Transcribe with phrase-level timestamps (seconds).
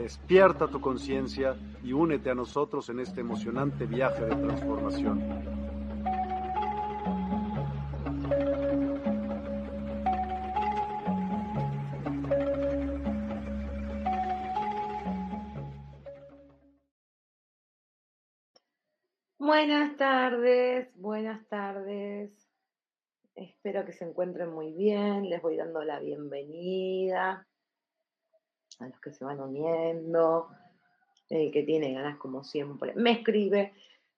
[0.00, 5.20] Despierta tu conciencia y únete a nosotros en este emocionante viaje de transformación.
[19.36, 22.32] Buenas tardes, buenas tardes.
[23.34, 25.28] Espero que se encuentren muy bien.
[25.28, 27.46] Les voy dando la bienvenida
[28.80, 30.48] a los que se van uniendo,
[31.28, 32.94] el que tiene ganas como siempre.
[32.94, 33.72] Me escribe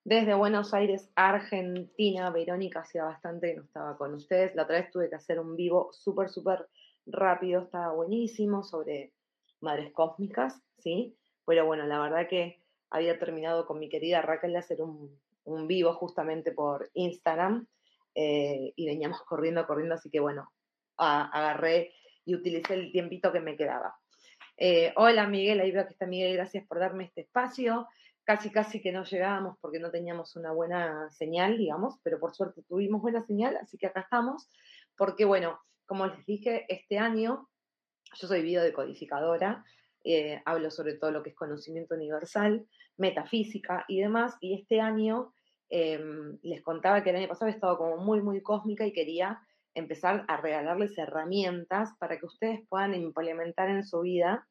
[0.04, 2.30] desde Buenos Aires, Argentina.
[2.30, 4.54] Verónica hacía bastante que no estaba con ustedes.
[4.54, 6.68] La otra vez tuve que hacer un vivo súper, súper
[7.06, 7.62] rápido.
[7.62, 9.12] Estaba buenísimo sobre
[9.60, 11.16] madres cósmicas, ¿sí?
[11.46, 15.20] Pero bueno, la verdad que había terminado con mi querida Raquel de hacer un,
[15.66, 17.66] vivo justamente por Instagram
[18.14, 20.52] eh, y veníamos corriendo, corriendo, así que bueno,
[20.96, 21.92] agarré
[22.24, 23.96] y utilicé el tiempito que me quedaba.
[24.64, 27.88] Eh, hola Miguel, ahí veo que está Miguel, gracias por darme este espacio.
[28.22, 32.62] Casi, casi que no llegábamos porque no teníamos una buena señal, digamos, pero por suerte
[32.62, 34.48] tuvimos buena señal, así que acá estamos.
[34.96, 37.48] Porque bueno, como les dije, este año
[38.14, 39.64] yo soy biodecodificadora,
[40.04, 42.64] eh, hablo sobre todo lo que es conocimiento universal,
[42.96, 45.34] metafísica y demás, y este año
[45.70, 49.40] em, les contaba que el año pasado he estado como muy, muy cósmica y quería
[49.74, 54.46] empezar a regalarles herramientas para que ustedes puedan implementar en su vida,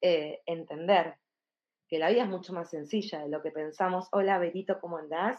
[0.00, 1.16] eh, entender
[1.88, 4.08] que la vida es mucho más sencilla de lo que pensamos.
[4.12, 5.38] Hola, Berito, ¿cómo andás?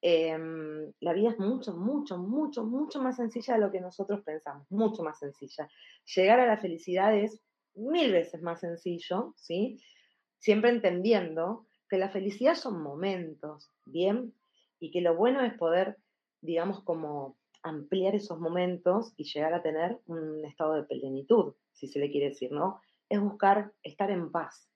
[0.00, 4.68] Em, la vida es mucho, mucho, mucho, mucho más sencilla de lo que nosotros pensamos,
[4.70, 5.68] mucho más sencilla.
[6.16, 7.40] Llegar a la felicidad es
[7.74, 9.80] mil veces más sencillo, ¿sí?
[10.38, 14.34] Siempre entendiendo que la felicidad son momentos, ¿bien?
[14.80, 15.98] Y que lo bueno es poder,
[16.40, 22.00] digamos, como ampliar esos momentos y llegar a tener un estado de plenitud, si se
[22.00, 22.80] le quiere decir, ¿no?
[23.12, 24.70] Es buscar estar en paz.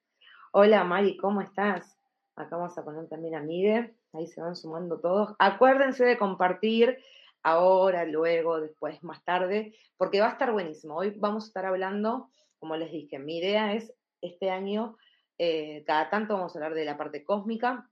[0.52, 1.98] Hola Mari, ¿cómo estás?
[2.34, 5.34] Acá vamos a poner también a Miguel, ahí se van sumando todos.
[5.38, 6.98] Acuérdense de compartir
[7.42, 10.96] ahora, luego, después, más tarde, porque va a estar buenísimo.
[10.96, 14.98] Hoy vamos a estar hablando, como les dije, mi idea es este año
[15.38, 17.88] eh, cada tanto vamos a hablar de la parte cósmica.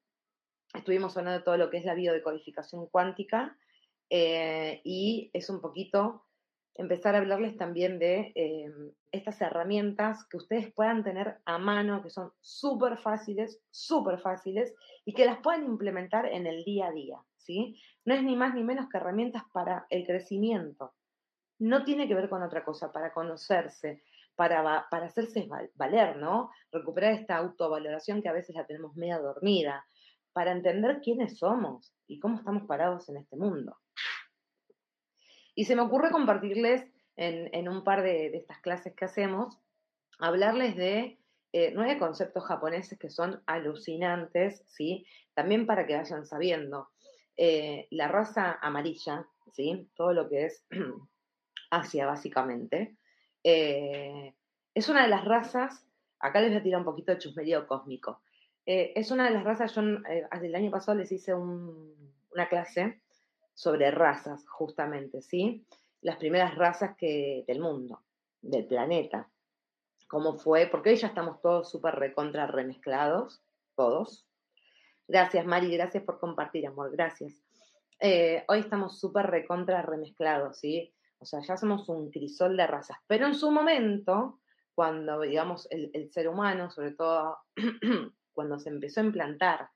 [0.75, 3.56] Estuvimos hablando de todo lo que es la biodecodificación cuántica
[4.10, 6.27] eh, y es un poquito
[6.74, 8.72] empezar a hablarles también de eh,
[9.12, 14.74] estas herramientas que ustedes puedan tener a mano, que son súper fáciles, súper fáciles
[15.04, 17.18] y que las puedan implementar en el día a día.
[17.36, 17.80] ¿sí?
[18.04, 20.94] No es ni más ni menos que herramientas para el crecimiento.
[21.59, 24.03] No tiene que ver con otra cosa, para conocerse,
[24.34, 26.50] para, para hacerse valer, ¿no?
[26.72, 29.86] Recuperar esta autovaloración que a veces la tenemos media dormida,
[30.32, 33.77] para entender quiénes somos y cómo estamos parados en este mundo.
[35.54, 36.84] Y se me ocurre compartirles
[37.16, 39.60] en, un par de, estas clases que hacemos,
[40.18, 41.18] hablarles de
[41.53, 45.06] eh, nueve conceptos japoneses que son alucinantes, ¿sí?
[45.34, 46.89] También para que vayan sabiendo.
[47.36, 49.89] eh, la raza amarilla, ¿sí?
[49.97, 50.65] Todo lo que es
[51.71, 52.97] Asia, básicamente,
[53.42, 54.34] eh,
[54.74, 55.86] es una de las razas,
[56.18, 58.22] acá les voy a tirar un poquito de chusmerío cósmico,
[58.66, 63.01] eh, es una de las razas, yo el año pasado les hice una clase
[63.54, 65.66] sobre razas, justamente, ¿sí?
[66.01, 68.03] Las primeras razas que, del mundo,
[68.42, 69.30] del planeta.
[70.09, 70.66] ¿Cómo fue?
[70.66, 73.42] Porque hoy ya estamos todos súper recontra remezclados,
[73.74, 74.27] todos.
[75.09, 77.42] Gracias, Mari, gracias por compartir, amor, gracias.
[78.01, 80.95] Eh, hoy estamos súper recontra remezclados, ¿sí?
[81.18, 82.98] O sea, ya somos un crisol de razas.
[83.06, 84.41] Pero en su momento,
[84.74, 87.39] cuando, digamos, el, el ser humano, sobre todo
[88.34, 89.71] cuando se empezó a implantar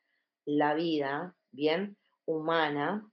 [0.44, 1.96] la vida, bien,
[2.26, 3.08] humana,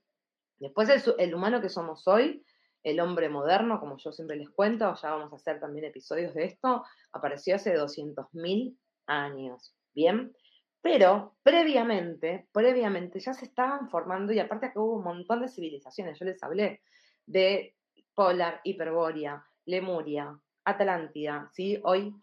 [0.60, 2.44] Después el, humano que somos hoy,
[2.84, 6.46] el hombre moderno, como yo siempre les cuento, ya vamos a hacer también episodios de
[6.46, 10.36] esto, apareció hace 200.000 años, ¿bien?
[10.82, 16.20] Pero previamente, previamente ya se estaban formando, y aparte que hubo un montón de civilizaciones,
[16.20, 16.82] yo les hablé
[17.26, 17.76] de
[18.14, 21.80] Polar, Hiperbórea, Lemuria, Atlántida, ¿sí?
[21.84, 22.14] Hoy,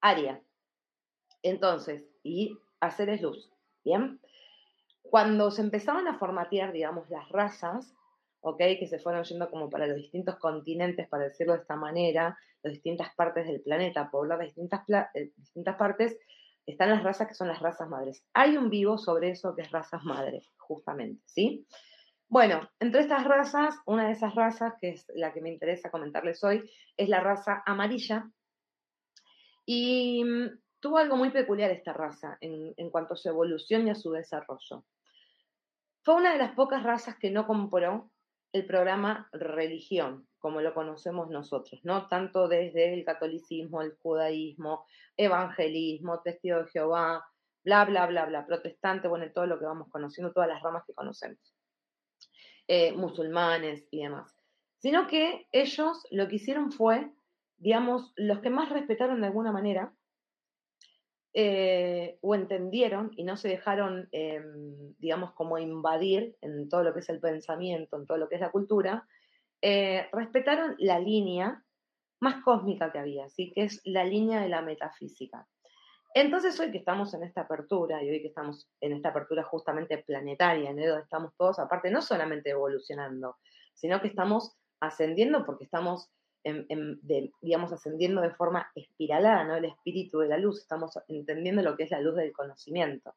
[0.00, 0.42] Aria.
[1.42, 3.50] Entonces, y es luz,
[3.84, 4.20] ¿bien?
[5.10, 7.94] Cuando se empezaban a formatear, digamos, las razas,
[8.40, 8.58] ¿ok?
[8.58, 12.72] Que se fueron yendo como para los distintos continentes, para decirlo de esta manera, las
[12.72, 14.82] distintas partes del planeta, poblar distintas,
[15.14, 16.18] eh, distintas partes,
[16.66, 18.24] están las razas que son las razas madres.
[18.34, 21.66] Hay un vivo sobre eso que es razas madres, justamente, ¿sí?
[22.28, 26.42] Bueno, entre estas razas, una de esas razas, que es la que me interesa comentarles
[26.42, 28.28] hoy, es la raza amarilla.
[29.64, 33.94] Y mm, tuvo algo muy peculiar esta raza en cuanto a su evolución y a
[33.94, 34.84] su desarrollo.
[36.06, 38.12] Fue una de las pocas razas que no compró
[38.52, 42.06] el programa religión, como lo conocemos nosotros, ¿no?
[42.06, 44.86] Tanto desde el catolicismo, el judaísmo,
[45.16, 47.26] evangelismo, testigo de Jehová,
[47.64, 50.94] bla, bla, bla, bla, protestante, bueno, todo lo que vamos conociendo, todas las ramas que
[50.94, 51.56] conocemos,
[52.68, 54.32] eh, musulmanes y demás.
[54.78, 57.10] Sino que ellos lo que hicieron fue,
[57.56, 59.92] digamos, los que más respetaron de alguna manera
[61.38, 67.00] eh, o entendieron y no se dejaron, em, digamos, como invadir en todo lo que
[67.00, 69.06] es el pensamiento, en todo lo que es la cultura,
[69.60, 71.62] eh, respetaron la línea
[72.20, 73.52] más cósmica que había, ¿sí?
[73.54, 75.46] que es la línea de la metafísica.
[76.14, 79.98] Entonces hoy que estamos en esta apertura y hoy que estamos en esta apertura justamente
[79.98, 83.36] planetaria, en donde estamos todos, aparte, no solamente evolucionando,
[83.74, 86.10] sino que estamos ascendiendo porque estamos
[87.40, 89.56] digamos, ascendiendo de forma espiralada, ¿no?
[89.56, 93.14] El espíritu de la luz, estamos entendiendo lo que es la luz del conocimiento.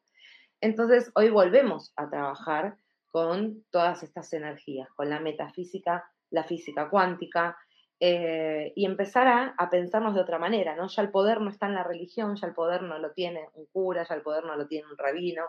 [0.61, 2.77] Entonces, hoy volvemos a trabajar
[3.11, 7.57] con todas estas energías, con la metafísica, la física cuántica,
[7.99, 10.87] eh, y empezar a, a, pensarnos de otra manera, ¿no?
[10.87, 13.65] Ya el poder no está en la religión, ya el poder no lo tiene un
[13.67, 15.43] cura, ya el poder no lo tiene un rabino,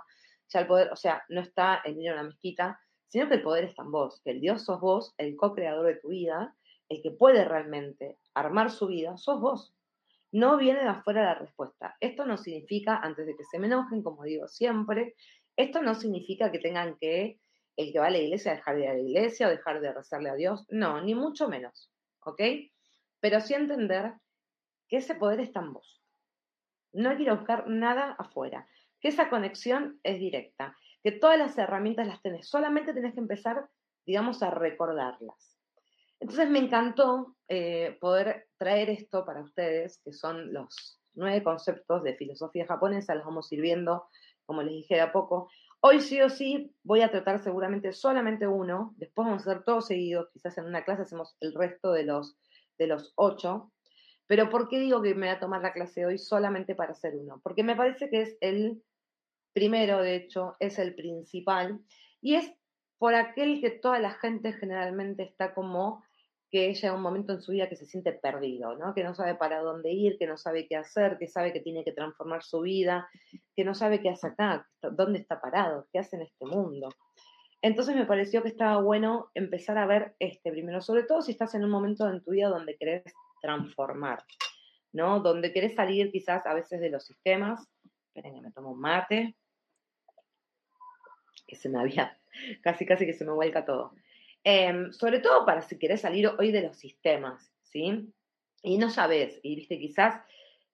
[0.49, 3.43] ya el poder, o sea, no está en ir a una mezquita, sino que el
[3.43, 6.55] poder está en vos, que el Dios sos vos, el co-creador de tu vida,
[6.91, 9.75] el que puede realmente armar su vida, sos vos.
[10.33, 11.97] No viene de afuera la respuesta.
[12.01, 15.15] Esto no significa, antes de que se me enojen, como digo siempre,
[15.57, 17.41] esto no significa que tengan que,
[17.77, 19.93] el que va a la iglesia, dejar de ir a la iglesia o dejar de
[19.93, 20.67] rezarle a Dios.
[20.69, 21.91] No, ni mucho menos.
[22.25, 22.43] ¿Ok?
[23.21, 24.15] Pero sí entender
[24.89, 26.03] que ese poder está en vos.
[26.93, 28.67] No hay que ir a buscar nada afuera.
[29.01, 30.77] Que esa conexión es directa.
[31.05, 32.49] Que todas las herramientas las tenés.
[32.49, 33.69] Solamente tenés que empezar,
[34.05, 35.50] digamos, a recordarlas.
[36.21, 42.15] Entonces me encantó eh, poder traer esto para ustedes, que son los nueve conceptos de
[42.15, 44.07] filosofía japonesa, los vamos a ir viendo,
[44.45, 45.51] como les dije de a poco.
[45.81, 49.87] Hoy sí o sí voy a tratar seguramente solamente uno, después vamos a hacer todos
[49.87, 52.37] seguidos, quizás en una clase hacemos el resto de los,
[52.79, 53.73] de los ocho.
[54.27, 57.17] Pero ¿por qué digo que me voy a tomar la clase hoy solamente para hacer
[57.17, 57.41] uno?
[57.43, 58.83] Porque me parece que es el
[59.55, 61.81] primero, de hecho, es el principal,
[62.21, 62.53] y es
[62.99, 66.05] por aquel que toda la gente generalmente está como
[66.51, 68.93] que llega un momento en su vida que se siente perdido, ¿no?
[68.93, 71.85] que no sabe para dónde ir, que no sabe qué hacer, que sabe que tiene
[71.85, 73.09] que transformar su vida,
[73.55, 76.89] que no sabe qué hace acá, dónde está parado, qué hace en este mundo.
[77.63, 81.55] Entonces me pareció que estaba bueno empezar a ver este primero, sobre todo si estás
[81.55, 83.05] en un momento en tu vida donde querés
[83.43, 84.25] transformar,
[84.93, 85.21] ¿no?
[85.21, 87.69] Donde querés salir quizás a veces de los sistemas.
[88.09, 89.37] Esperen que me tomo un mate,
[91.47, 92.19] que se me había,
[92.63, 93.93] casi casi que se me vuelca todo.
[94.45, 98.13] Em, sobre todo para si querés salir hoy de los sistemas, ¿sí?
[98.63, 100.23] Y no sabes, y viste, quizás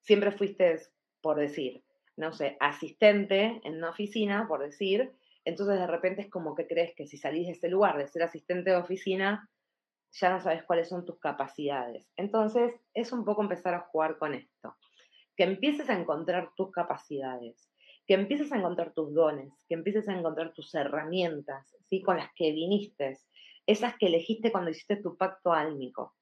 [0.00, 0.80] siempre fuiste,
[1.20, 1.82] por decir,
[2.16, 5.12] no sé, asistente en una oficina, por decir,
[5.44, 8.22] entonces de repente es como que crees que si salís de ese lugar de ser
[8.22, 9.48] asistente de oficina,
[10.12, 12.10] ya no sabes cuáles son tus capacidades.
[12.16, 14.76] Entonces es un poco empezar a jugar con esto,
[15.36, 17.68] que empieces a encontrar tus capacidades,
[18.06, 22.00] que empieces a encontrar tus dones, que empieces a encontrar tus herramientas, ¿sí?
[22.02, 23.18] Con las que viniste,
[23.66, 26.14] esas que elegiste cuando hiciste tu pacto álmico.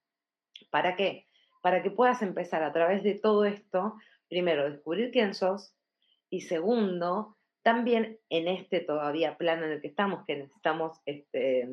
[0.70, 1.26] ¿Para qué?
[1.62, 3.94] Para que puedas empezar a través de todo esto,
[4.28, 5.74] primero, descubrir quién sos
[6.30, 11.68] y segundo, también en este todavía plano en el que estamos, que necesitamos este,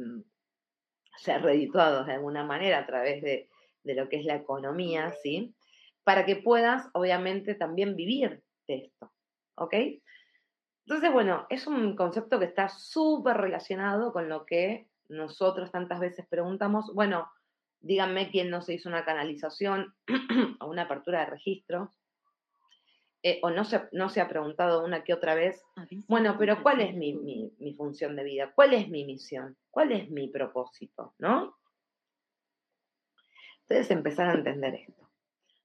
[1.18, 3.50] ser redituados de alguna manera a través de,
[3.84, 5.56] de lo que es la economía, ¿sí?
[6.04, 9.12] Para que puedas, obviamente, también vivir de esto,
[9.56, 9.76] ¿ok?
[10.86, 16.26] Entonces, bueno, es un concepto que está súper relacionado con lo que nosotros tantas veces
[16.28, 17.30] preguntamos, bueno,
[17.80, 19.94] díganme quién no se hizo una canalización
[20.60, 21.94] o una apertura de registro,
[23.24, 25.64] eh, o no se, no se ha preguntado una que otra vez,
[26.08, 28.52] bueno, pero ¿cuál es mi, mi, función de vida?
[28.56, 29.58] ¿Cuál es mi misión?
[29.70, 31.14] ¿Cuál es mi propósito?
[31.20, 31.56] ¿No?
[33.62, 35.08] Entonces empezar a entender esto.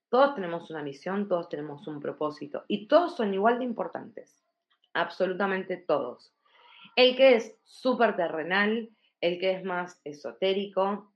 [0.09, 4.43] Todos tenemos una misión, todos tenemos un propósito y todos son igual de importantes.
[4.93, 6.33] Absolutamente todos.
[6.95, 8.89] El que es súper terrenal,
[9.21, 11.13] el que es más esotérico,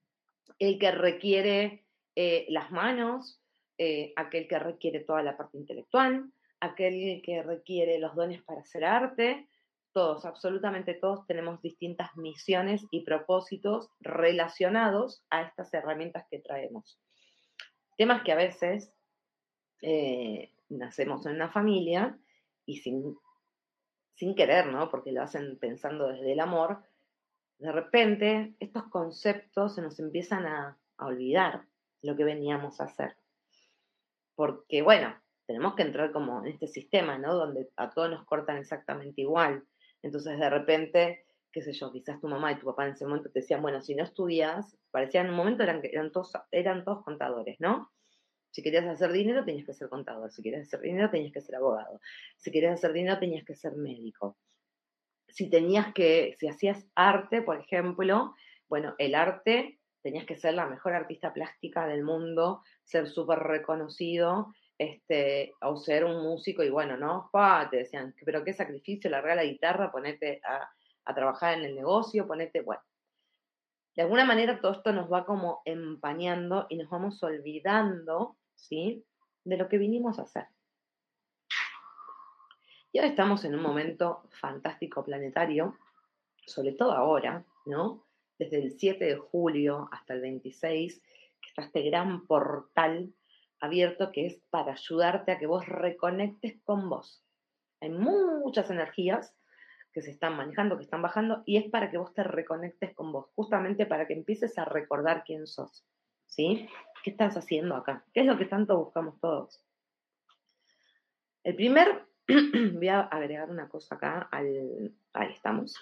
[0.59, 3.41] el que requiere eh, las manos,
[3.77, 8.85] eh, aquel que requiere toda la parte intelectual, aquel que requiere los dones para hacer
[8.85, 9.47] arte.
[9.93, 16.99] Todos, absolutamente todos tenemos distintas misiones y propósitos relacionados a estas herramientas que traemos.
[17.97, 18.93] Temas que a veces
[19.81, 22.17] eh, nacemos en una familia
[22.65, 23.17] y sin,
[24.13, 24.89] sin querer, ¿no?
[24.89, 26.83] Porque lo hacen pensando desde el amor,
[27.61, 31.65] de repente estos conceptos se nos empiezan a, olvidar
[32.03, 33.15] lo que veníamos a hacer.
[34.35, 35.15] Porque, bueno,
[35.47, 37.33] tenemos que entrar como en este sistema, ¿no?
[37.33, 39.63] Donde a todos nos cortan exactamente igual.
[40.03, 43.31] Entonces, de repente, qué sé yo, quizás tu mamá y tu papá en ese momento
[43.31, 47.03] te decían, bueno, si no estudias, parecían en un momento eran, eran, todos, eran todos
[47.03, 47.91] contadores, ¿no?
[48.51, 50.31] Si querías hacer dinero, tenías que ser contador.
[50.31, 51.99] Si querías hacer dinero, tenías que ser abogado.
[52.37, 54.37] Si querías hacer dinero, tenías que ser médico
[55.31, 58.35] si tenías que, si hacías arte, por ejemplo,
[58.69, 64.53] bueno, el arte, tenías que ser la mejor artista plástica del mundo, ser súper reconocido,
[64.77, 67.29] este, o ser un músico, y bueno, ¿no?
[67.69, 70.69] te decían, pero qué sacrificio, largar la guitarra, ponete a,
[71.05, 72.81] a trabajar en el negocio, ponete, bueno.
[73.95, 79.05] De alguna manera todo esto nos va como empañando y nos vamos olvidando, ¿sí?
[79.43, 80.45] De lo que vinimos a hacer.
[82.91, 85.77] Y ahora estamos en un momento fantástico planetario,
[86.45, 88.05] sobre todo ahora, ¿no?
[88.37, 91.01] Desde el 7 de julio hasta el 26,
[91.41, 93.13] que está este gran portal
[93.61, 97.23] abierto que es para ayudarte a que vos reconectes con vos.
[97.79, 99.35] Hay muchas energías
[99.93, 103.11] que se están manejando, que están bajando, y es para que vos te reconectes con
[103.11, 105.85] vos, justamente para que empieces a recordar quién sos.
[106.25, 106.67] ¿Sí?
[107.03, 108.05] ¿Qué estás haciendo acá?
[108.13, 109.63] ¿Qué es lo que tanto buscamos todos?
[111.43, 112.05] El primer
[112.73, 114.93] Voy a agregar una cosa acá al...
[115.13, 115.75] Ahí estamos.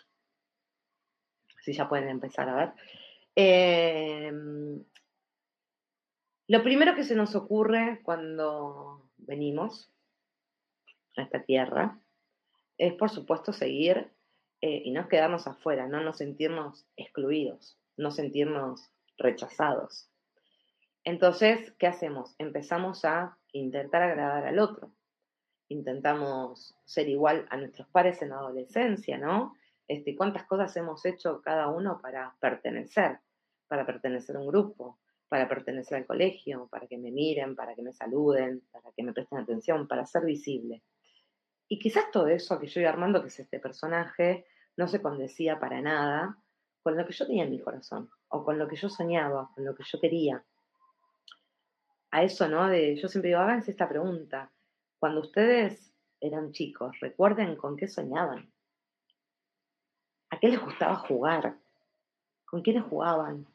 [1.60, 2.72] Así ya pueden empezar a ver.
[3.36, 4.84] Em,
[6.48, 9.92] lo primero que se nos ocurre cuando venimos
[11.18, 12.00] a esta tierra
[12.78, 14.10] es, por supuesto, seguir
[14.62, 20.10] eh, y no quedarnos afuera, no nos sentirnos excluidos, no sentirnos rechazados.
[21.04, 22.36] Entonces, ¿qué hacemos?
[22.40, 24.92] Empezamos a intentar agradar al otro
[25.70, 29.56] intentamos ser igual a nuestros pares en la adolescencia, ¿no?
[29.88, 33.20] Este, ¿Cuántas cosas hemos hecho cada uno para pertenecer?
[33.68, 35.00] Para pertenecer a un grupo,
[35.30, 39.14] para pertenecer al colegio, para que me miren, para que me saluden, para que me
[39.14, 40.84] presten atención, para ser visible.
[41.68, 44.46] Y quizás todo eso que yo iba armando, que es este personaje,
[44.76, 46.38] no se condecía para nada
[46.82, 49.66] con lo que yo tenía en mi corazón, o con lo que yo soñaba, con
[49.66, 50.44] lo que yo quería.
[52.12, 52.68] A eso, ¿no?
[52.68, 54.52] De, yo siempre digo, háganse esta pregunta.
[55.00, 58.52] Cuando ustedes eran chicos, recuerden con qué soñaban.
[60.30, 61.58] ¿A qué les gustaba jugar?
[62.46, 63.48] ¿Con quiénes jugaban?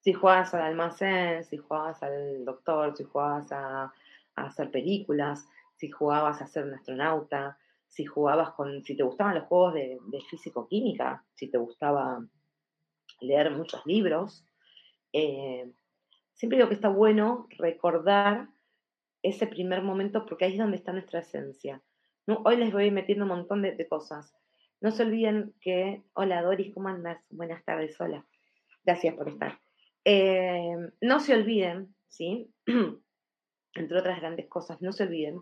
[0.00, 3.92] Si jugabas al almacén, si jugabas al doctor, si jugabas a,
[4.34, 7.58] hacer películas, si jugabas a ser un astronauta,
[7.88, 12.22] si jugabas con, si te gustaban los juegos de, físico-química, si te gustaba
[13.20, 14.44] leer muchos libros.
[15.12, 15.72] Eh,
[16.34, 18.48] siempre digo que está bueno recordar
[19.28, 21.82] ese primer momento porque ahí es donde está nuestra esencia.
[22.26, 22.42] ¿no?
[22.44, 24.34] Hoy les voy metiendo un montón de, cosas.
[24.80, 27.24] No se olviden que, hola Doris, ¿cómo andas?
[27.30, 28.24] Buenas tardes, hola.
[28.84, 29.58] Gracias por estar.
[30.04, 32.52] Eh, no se olviden, ¿sí?
[33.74, 35.40] Entre otras grandes cosas, no se olviden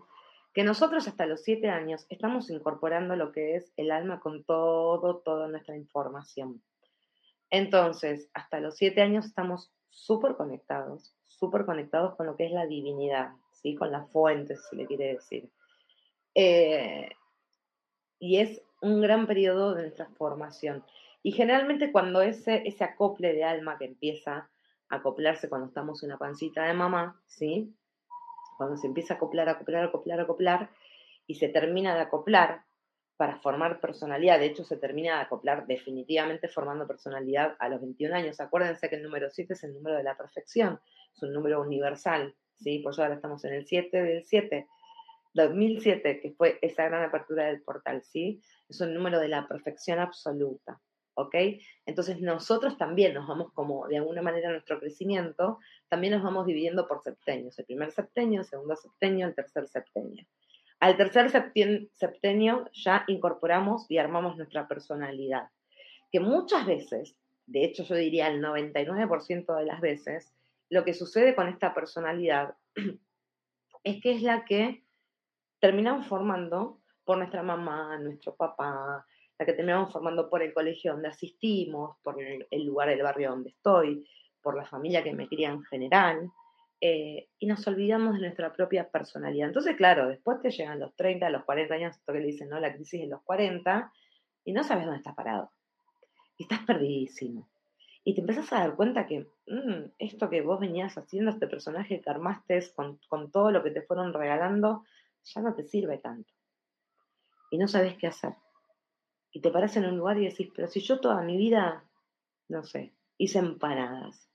[0.53, 5.17] que nosotros hasta los siete años estamos incorporando lo que es el alma con todo,
[5.17, 6.63] toda nuestra información.
[7.49, 12.65] Entonces, hasta los siete años estamos súper conectados, súper conectados con lo que es la
[12.65, 13.33] divinidad,
[13.73, 15.49] con la fuente, si le quiere decir.
[16.35, 17.09] Eh,
[18.19, 20.83] y es un gran periodo de nuestra formación.
[21.23, 24.49] Y generalmente cuando ese, ese acople de alma que empieza
[24.89, 27.73] a acoplarse cuando estamos en la pancita de mamá, ¿sí?
[28.57, 30.69] Cuando se empieza a acoplar, acoplar, acoplar, acoplar,
[31.27, 32.63] y se termina de acoplar
[33.17, 38.13] para formar personalidad, de hecho se termina de acoplar definitivamente formando personalidad a los 21
[38.15, 38.39] años.
[38.39, 40.79] Acuérdense que el número 7 es el número de la perfección,
[41.15, 42.79] es un número universal, ¿sí?
[42.79, 44.67] Por eso ahora estamos en el 7 del 7,
[45.33, 48.41] 2007, que fue esa gran apertura del portal, ¿sí?
[48.69, 50.79] Es un número de la perfección absoluta,
[51.15, 51.35] ¿ok?
[51.85, 55.59] Entonces nosotros también nos vamos como, de alguna manera, nuestro crecimiento,
[55.89, 60.25] también nos vamos dividiendo por septenios, el primer septenio, el segundo septenio, el tercer septenio.
[60.79, 61.29] Al tercer
[61.93, 65.49] septenio ya incorporamos y armamos nuestra personalidad,
[66.11, 70.34] que muchas veces, de hecho yo diría el 99% de las veces,
[70.69, 72.55] lo que sucede con esta personalidad
[73.83, 74.83] es que es la que
[75.59, 79.05] terminamos formando por nuestra mamá, nuestro papá,
[79.37, 83.49] la que terminamos formando por el colegio donde asistimos, por el lugar del barrio donde
[83.49, 84.07] estoy,
[84.41, 86.31] por la familia que me cría en general,
[86.81, 89.47] eh, y nos olvidamos de nuestra propia personalidad.
[89.47, 92.59] Entonces, claro, después te llegan los 30, los 40 años, esto que le dicen, ¿no?
[92.59, 93.91] La crisis de los 40,
[94.43, 95.51] y no sabes dónde estás parado.
[96.37, 97.49] Y estás perdidísimo.
[98.07, 102.01] Y te empezás a dar cuenta que mm, esto que vos venías haciendo, este personaje
[102.01, 104.83] que armaste con, con todo lo que te fueron regalando,
[105.23, 106.31] ya no te sirve tanto.
[107.49, 108.35] Y no sabes qué hacer.
[109.31, 111.83] Y te paras en un lugar y decís, pero si yo toda mi vida,
[112.47, 114.29] no sé, hice empanadas.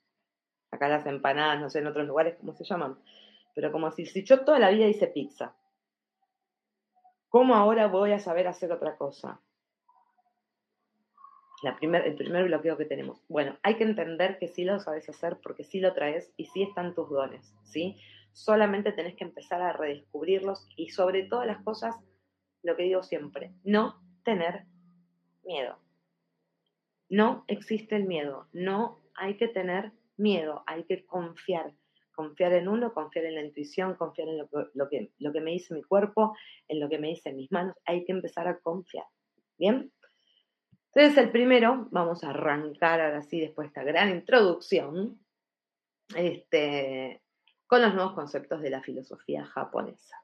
[0.72, 2.98] Acá las empanadas, no sé en otros lugares cómo se llaman.
[3.54, 5.54] Pero como si, si yo toda la vida hice pizza.
[7.28, 9.40] ¿Cómo ahora voy a saber hacer otra cosa?
[11.62, 13.22] El primer bloqueo que tenemos.
[13.28, 16.62] Bueno, hay que entender que sí lo sabes hacer porque sí lo traes y sí
[16.62, 17.98] están tus dones, ¿sí?
[18.32, 21.96] Solamente tenés que empezar a redescubrirlos y sobre todas las cosas,
[22.62, 24.64] lo que digo siempre, no tener
[25.44, 25.78] miedo.
[27.10, 31.72] No existe el miedo, no hay que tener miedo, hay que confiar.
[32.14, 34.48] Confiar en uno, confiar en la intuición, confiar en lo
[34.88, 36.36] que, lo que, me dice mi cuerpo,
[36.68, 37.74] en lo que me dicen mis manos.
[37.84, 39.06] Hay que empezar a confiar.
[39.58, 39.90] ¿Bien?
[40.92, 45.20] Entonces, el primero, vamos a arrancar ahora sí, después de esta gran introducción,
[46.16, 47.22] este,
[47.66, 50.16] con los nuevos conceptos de la filosofía japonesa.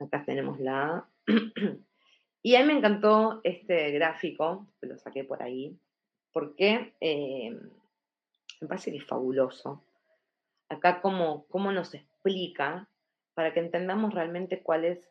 [0.00, 1.06] Acá tenemos la...
[2.42, 5.78] y a mí me encantó este gráfico, lo saqué por ahí,
[6.32, 7.50] porque eh,
[8.60, 9.84] me parece que es fabuloso.
[10.70, 12.88] Acá cómo, cómo nos explica
[13.34, 15.10] para que entendamos realmente cuál es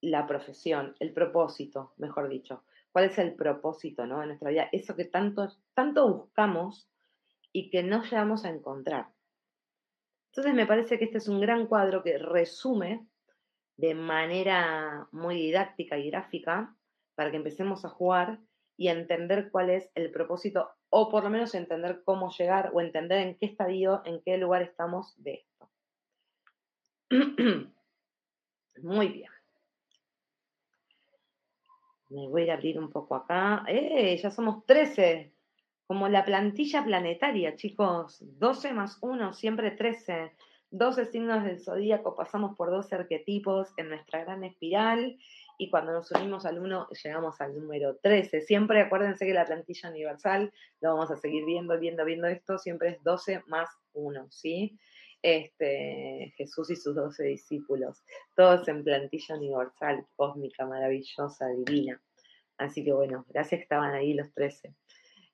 [0.00, 4.20] la profesión, el propósito, mejor dicho, cuál es el propósito ¿no?
[4.20, 6.88] de nuestra vida, eso que tanto, tanto buscamos
[7.52, 9.08] y que no llegamos a encontrar.
[10.30, 13.06] Entonces me parece que este es un gran cuadro que resume
[13.76, 16.76] de manera muy didáctica y gráfica
[17.14, 18.40] para que empecemos a jugar
[18.76, 22.80] y a entender cuál es el propósito o por lo menos entender cómo llegar o
[22.80, 25.70] entender en qué estadio, en qué lugar estamos de esto.
[28.82, 29.39] Muy bien.
[32.10, 33.64] Me voy a abrir un poco acá.
[33.68, 34.16] ¡Eh!
[34.16, 35.32] Ya somos 13
[35.86, 38.18] como la plantilla planetaria, chicos.
[38.20, 40.32] 12 más 1, siempre 13.
[40.70, 45.18] 12 signos del zodíaco, pasamos por 12 arquetipos en nuestra gran espiral
[45.58, 48.40] y cuando nos unimos al 1 llegamos al número 13.
[48.40, 52.90] Siempre acuérdense que la plantilla universal, lo vamos a seguir viendo, viendo, viendo esto, siempre
[52.90, 54.78] es 12 más 1, ¿sí?
[55.22, 58.02] Este, Jesús y sus 12 discípulos,
[58.34, 62.00] todos en plantilla universal, cósmica, maravillosa, divina.
[62.56, 64.74] Así que bueno, gracias que estaban ahí los 13.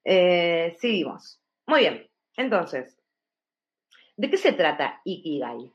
[0.04, 1.40] Eh, seguimos.
[1.66, 2.08] Muy bien.
[2.36, 2.96] Entonces,
[4.16, 5.72] ¿de qué se trata Ikigai?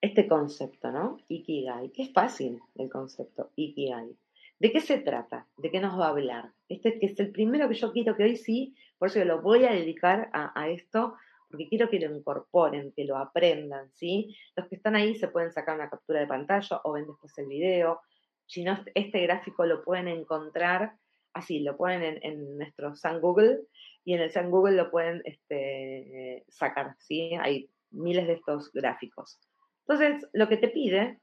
[0.00, 1.18] Este concepto, ¿no?
[1.28, 4.14] Ikigai, que es fácil el concepto Ikigai.
[4.58, 5.46] ¿De qué se trata?
[5.56, 6.52] ¿De qué nos va a hablar?
[6.68, 9.72] Este es el primero que yo quiero que hoy sí, por eso lo voy a
[9.72, 11.16] dedicar a, esto,
[11.54, 14.36] porque quiero que lo incorporen, que lo aprendan, ¿sí?
[14.56, 17.46] Los que están ahí se pueden sacar una captura de pantalla o ven después el
[17.46, 18.00] video.
[18.44, 20.96] Si no, este gráfico lo pueden encontrar
[21.32, 23.60] así, lo ponen en, nuestro San Google
[24.04, 27.34] y en el San Google lo pueden este, sacar, ¿sí?
[27.40, 29.38] Hay miles de estos gráficos.
[29.86, 31.20] Entonces, lo que te pide,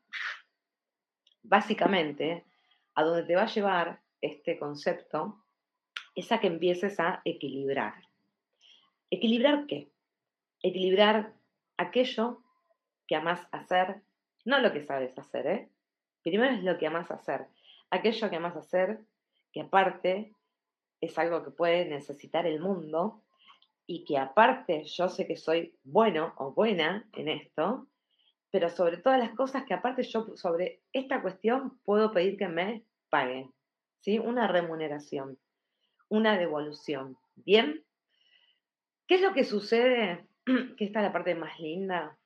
[1.44, 2.46] básicamente,
[2.96, 5.44] a donde te va a llevar este concepto,
[6.16, 7.96] es a que empieces a equilibrar.
[9.10, 9.91] ¿Equilibrar qué?
[10.64, 11.34] Equilibrar
[11.78, 12.42] aquello
[13.08, 14.02] que amas hacer,
[14.46, 15.70] no lo que sabes hacer, ¿eh?
[16.24, 17.48] Primero es lo que amas hacer.
[17.90, 19.00] Aquello que amas hacer
[19.52, 20.36] que aparte
[21.02, 23.24] es algo que puede necesitar el mundo
[23.86, 27.88] y que aparte yo sé que soy bueno o buena en esto
[28.52, 32.84] pero sobre todas las cosas que aparte yo sobre esta cuestión puedo pedir que me
[33.10, 33.52] paguen,
[34.02, 34.20] ¿sí?
[34.20, 35.40] Una remuneración,
[36.10, 37.18] una devolución.
[37.36, 37.84] ¿Bien?
[39.08, 40.28] ¿Qué es lo que sucede?
[40.78, 42.18] Que esta es la parte más linda.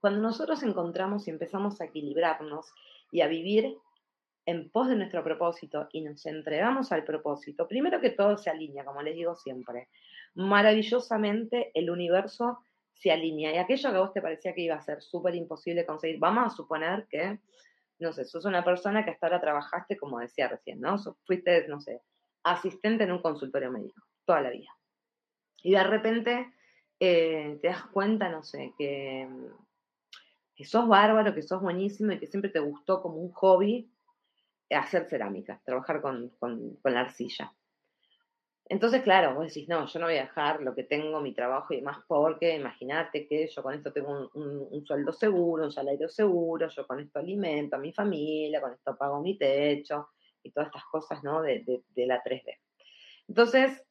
[0.00, 2.72] Cuando nosotros encontramos y empezamos a equilibrarnos
[3.10, 3.76] y a vivir
[4.46, 8.84] en pos de nuestro propósito y nos entregamos al propósito, primero que todo se alinea,
[8.84, 9.88] como les digo siempre.
[10.34, 12.60] Maravillosamente el universo
[12.94, 15.84] se alinea y aquello que a vos te parecía que iba a ser súper imposible
[15.84, 17.40] conseguir, vamos a suponer que,
[17.98, 20.96] no sé, sos una persona que hasta ahora trabajaste, como decía recién, ¿no?
[21.26, 22.00] Fuiste, no sé,
[22.44, 24.70] asistente en un consultorio médico, toda la vida.
[25.62, 26.52] Y de repente
[27.00, 29.28] eh, te das cuenta, no sé, que,
[30.54, 33.90] que sos bárbaro, que sos buenísimo y que siempre te gustó como un hobby
[34.74, 36.32] hacer cerámica, trabajar con,
[36.84, 37.52] la arcilla.
[38.68, 41.72] Entonces, claro, vos decís, no, yo no voy a dejar lo que tengo, mi trabajo
[41.72, 46.68] y demás, porque imagínate que yo con esto tengo un, sueldo seguro, un salario seguro,
[46.68, 50.08] yo con esto alimento a mi familia, con esto pago mi techo
[50.42, 51.42] y todas estas cosas, ¿no?
[51.42, 52.58] De, la 3D.
[53.28, 53.85] Entonces,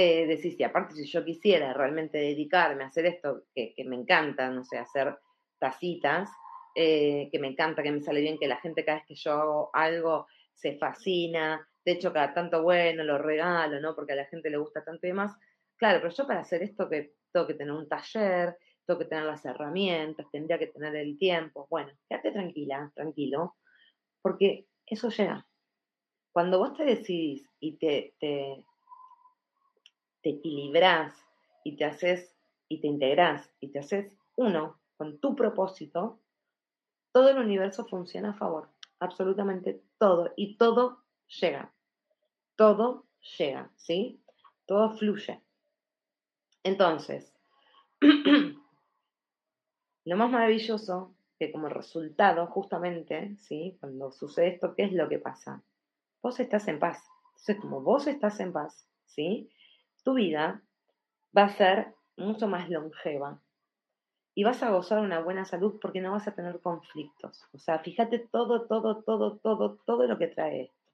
[0.00, 4.48] eh, decís, y aparte si yo quisiera realmente dedicarme a hacer esto, que, me encanta,
[4.48, 5.18] no sé, hacer
[5.58, 6.30] tacitas,
[6.76, 9.32] eh, que me encanta, que me sale bien, que la gente cada vez que yo
[9.32, 13.96] hago algo se fascina, de hecho cada tanto bueno lo regalo, ¿no?
[13.96, 15.36] Porque a la gente le gusta tanto y demás.
[15.76, 18.56] Claro, pero yo para hacer esto que tengo que tener un taller,
[18.86, 21.66] tengo que tener las herramientas, tendría que tener el tiempo.
[21.68, 23.56] Bueno, quédate tranquila, tranquilo,
[24.22, 25.44] porque eso llega.
[26.32, 28.64] Cuando vos te decidís y te, te,
[30.22, 31.14] te equilibrás
[31.64, 32.34] y te haces
[32.68, 36.20] y te integrás y te haces uno con tu propósito,
[37.12, 38.68] todo el universo funciona a favor,
[39.00, 41.02] absolutamente todo, y todo
[41.40, 41.72] llega,
[42.56, 43.06] todo
[43.38, 44.22] llega, ¿sí?
[44.66, 45.42] Todo fluye.
[46.62, 47.32] Entonces,
[48.00, 48.56] lo
[50.16, 53.76] más maravilloso que como resultado, justamente, ¿sí?
[53.80, 55.62] Cuando sucede esto, ¿qué es lo que pasa?
[56.22, 57.02] Vos estás en paz.
[57.28, 59.50] Entonces, como vos estás en paz, ¿sí?
[60.08, 60.62] Tu vida
[61.36, 63.42] va a ser mucho más longeva,
[64.34, 67.44] y vas a gozar una buena salud porque no vas a tener conflictos.
[67.52, 70.92] O sea, fíjate todo, todo, todo, todo, todo lo que trae esto.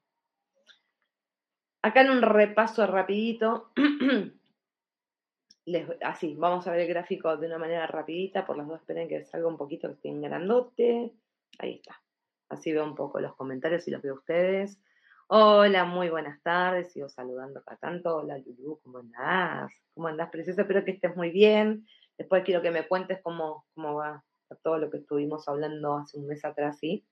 [1.81, 3.71] Acá en un repaso rapidito,
[6.01, 9.23] así, vamos a ver el gráfico de una manera rapidita, por las dos esperen que
[9.23, 11.13] salga un poquito, que esté en grandote.
[11.59, 12.01] Ahí está.
[12.49, 14.77] Así veo un poco los comentarios y los veo ustedes.
[15.27, 16.91] Hola, muy buenas tardes.
[16.93, 18.17] Sigo saludando acá tanto.
[18.17, 19.73] Hola, Lulu, ¿cómo andás?
[19.95, 20.61] ¿Cómo andás, preciosa?
[20.61, 21.87] Espero que estés muy bien.
[22.15, 24.23] Después quiero que me cuentes cómo, cómo va
[24.61, 27.03] todo lo que estuvimos hablando hace un mes atrás, ¿sí?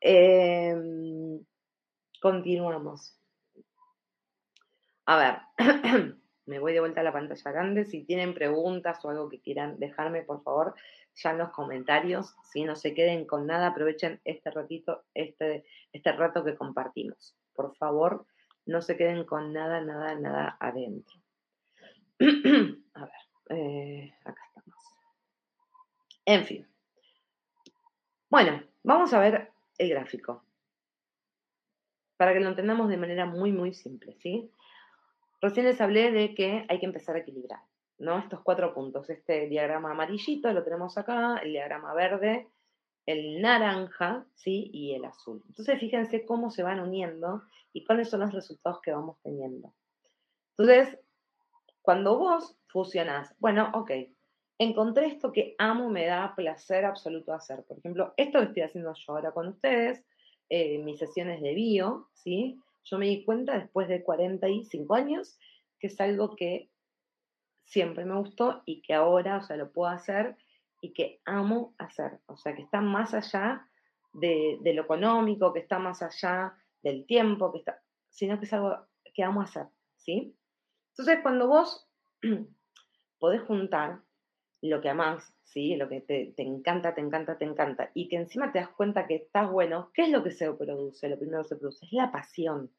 [0.00, 1.44] Em,
[2.22, 3.20] continuamos.
[5.04, 5.38] A ver,
[6.46, 7.84] me voy de vuelta a la pantalla grande.
[7.84, 10.74] Si tienen preguntas o algo que quieran dejarme, por favor,
[11.16, 12.34] ya en los comentarios.
[12.42, 17.36] Si no se queden con nada, aprovechen este ratito, este, este rato que compartimos.
[17.54, 18.26] Por favor,
[18.66, 21.20] no se queden con nada, nada, nada adentro.
[22.20, 23.24] a ver.
[23.50, 24.74] Eh, acá estamos.
[26.24, 26.66] En fin.
[28.30, 30.42] Bueno, vamos a ver el gráfico.
[32.16, 34.50] Para que lo entendamos de manera muy, muy simple, ¿sí?
[35.40, 37.60] Recién les hablé de que hay que empezar a equilibrar,
[37.98, 38.18] ¿no?
[38.18, 39.08] Estos cuatro puntos.
[39.10, 42.48] Este diagrama amarillito lo tenemos acá, el diagrama verde,
[43.06, 44.70] el naranja, ¿sí?
[44.72, 45.42] Y el azul.
[45.48, 49.72] Entonces, fíjense cómo se van uniendo y cuáles son los resultados que vamos teniendo.
[50.56, 50.98] Entonces,
[51.82, 53.90] cuando vos fusionás, bueno, ok,
[54.58, 57.64] encontré esto que amo, me da placer absoluto hacer.
[57.64, 60.04] Por ejemplo, esto que estoy haciendo yo ahora con ustedes,
[60.48, 62.58] eh, mis sesiones de bio, ¿sí?
[62.84, 65.38] Yo me di cuenta después de 45 años
[65.78, 66.70] que es algo que
[67.64, 70.36] siempre me gustó y que ahora, o sea, lo puedo hacer
[70.80, 72.20] y que amo hacer.
[72.26, 73.68] O sea, que está más allá
[74.12, 78.76] de, lo económico, que está más allá del tiempo, que está, sino que es algo
[79.14, 80.36] que amo hacer, ¿sí?
[80.90, 81.88] Entonces, cuando vos
[83.18, 84.00] podés juntar
[84.60, 85.76] lo que amás, ¿sí?
[85.76, 89.16] lo que te, encanta, te encanta, te encanta, y que encima te das cuenta que
[89.16, 91.08] estás bueno, ¿qué es lo que se produce?
[91.08, 92.70] Lo primero que se produce es la pasión,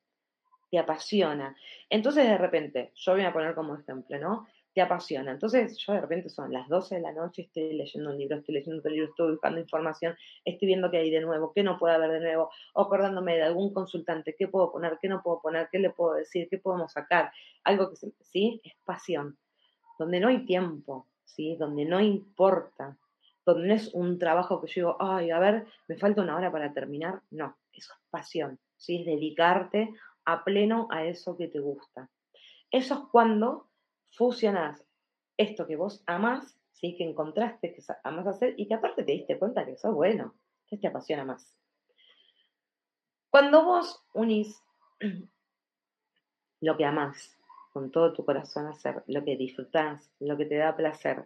[0.72, 1.56] te apasiona.
[1.90, 4.48] Entonces, de repente, yo voy a poner como ejemplo, ¿no?
[4.76, 5.32] Te apasiona.
[5.32, 8.56] Entonces, yo de repente son las 12 de la noche, estoy leyendo un libro, estoy
[8.56, 11.96] leyendo otro libro, estoy buscando información, estoy viendo qué hay de nuevo, qué no puede
[11.96, 15.70] haber de nuevo, o acordándome de algún consultante, qué puedo poner, qué no puedo poner,
[15.72, 17.32] qué le puedo decir, qué podemos sacar,
[17.64, 19.38] algo que, sí, es pasión,
[19.98, 21.56] donde no hay tiempo, ¿sí?
[21.56, 22.98] Donde no importa,
[23.46, 26.52] donde no es un trabajo que yo digo, ay, a ver, me falta una hora
[26.52, 29.00] para terminar, no, eso es pasión, ¿sí?
[29.00, 29.94] Es dedicarte
[30.26, 32.10] a pleno a eso que te gusta.
[32.72, 33.70] Eso es cuando
[34.16, 34.86] fusionas
[35.38, 36.96] esto que vos amás, ¿sí?
[36.96, 40.36] que encontraste que amas hacer y que aparte te diste cuenta que eso es bueno,
[40.68, 41.56] que te apasiona más.
[43.30, 44.62] Cuando vos unís
[46.62, 47.38] lo que amás
[47.74, 51.26] con todo tu corazón hacer, lo que disfrutás, lo que te da placer,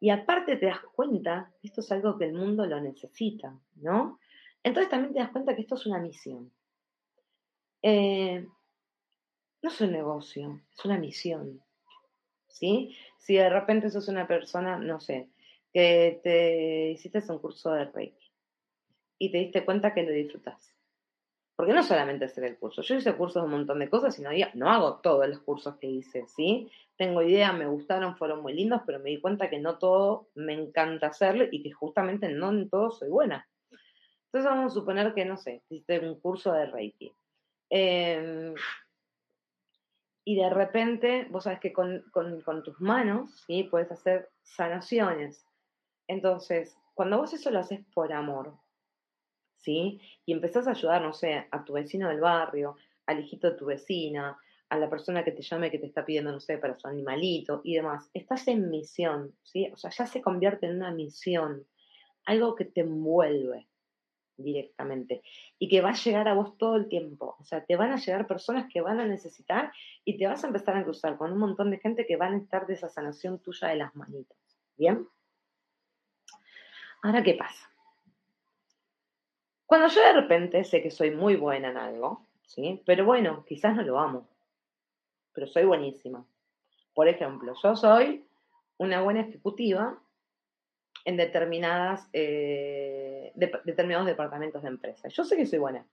[0.00, 4.18] y aparte te das cuenta, esto es algo que el mundo lo necesita, ¿no?
[4.62, 6.52] Entonces también te das cuenta que esto es una misión.
[7.82, 8.46] Eh,
[9.62, 11.62] no es un negocio, es una misión.
[12.56, 12.96] ¿Sí?
[13.18, 15.28] Si de repente sos una persona, no sé,
[15.74, 18.32] que te hiciste un curso de Reiki
[19.18, 20.74] y te diste cuenta que lo disfrutas.
[21.54, 24.22] Porque no solamente hacer el curso, yo hice cursos de un montón de cosas y
[24.22, 26.70] no, no hago todos los cursos que hice, ¿sí?
[26.96, 30.54] Tengo idea, me gustaron, fueron muy lindos, pero me di cuenta que no todo me
[30.54, 33.46] encanta hacerlo y que justamente no en todo soy buena.
[34.26, 37.12] Entonces vamos a suponer que, no sé, hiciste un curso de Reiki.
[37.68, 38.54] Em,
[40.28, 42.02] y de repente, vos sabes que con,
[42.64, 43.62] tus manos, ¿sí?
[43.62, 45.46] Puedes hacer sanaciones.
[46.08, 48.58] Entonces, cuando vos eso lo haces por amor,
[49.58, 50.00] ¿sí?
[50.24, 52.74] Y empezás a ayudar, no sé, a tu vecino del barrio,
[53.06, 54.36] al hijito de tu vecina,
[54.68, 57.60] a la persona que te llame que te está pidiendo, no sé, para su animalito
[57.62, 58.10] y demás.
[58.12, 59.70] Estás en misión, ¿sí?
[59.72, 61.64] O sea, ya se convierte en una misión,
[62.24, 63.68] algo que te envuelve
[64.36, 65.22] directamente
[65.58, 67.36] y que va a llegar a vos todo el tiempo.
[67.38, 69.72] O sea, te van a llegar personas que van a necesitar
[70.04, 72.38] y te vas a empezar a cruzar con un montón de gente que van a
[72.38, 74.38] estar de esa sanación tuya de las manitas.
[74.76, 75.08] ¿Bien?
[77.02, 77.70] Ahora, ¿qué pasa?
[79.66, 82.82] Cuando yo de repente sé que soy muy buena en algo, ¿sí?
[82.86, 84.28] Pero bueno, quizás no lo amo,
[85.32, 86.24] pero soy buenísima.
[86.94, 88.24] Por ejemplo, yo soy
[88.78, 90.00] una buena ejecutiva
[91.06, 93.32] en determinadas, eh,
[93.64, 95.08] determinados departamentos de empresa.
[95.08, 95.86] Yo sé que soy buena.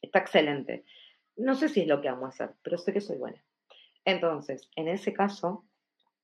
[0.00, 0.86] Está excelente.
[1.36, 3.44] No sé si es lo que amo hacer, pero sé que soy buena.
[4.06, 5.66] Entonces, en ese caso,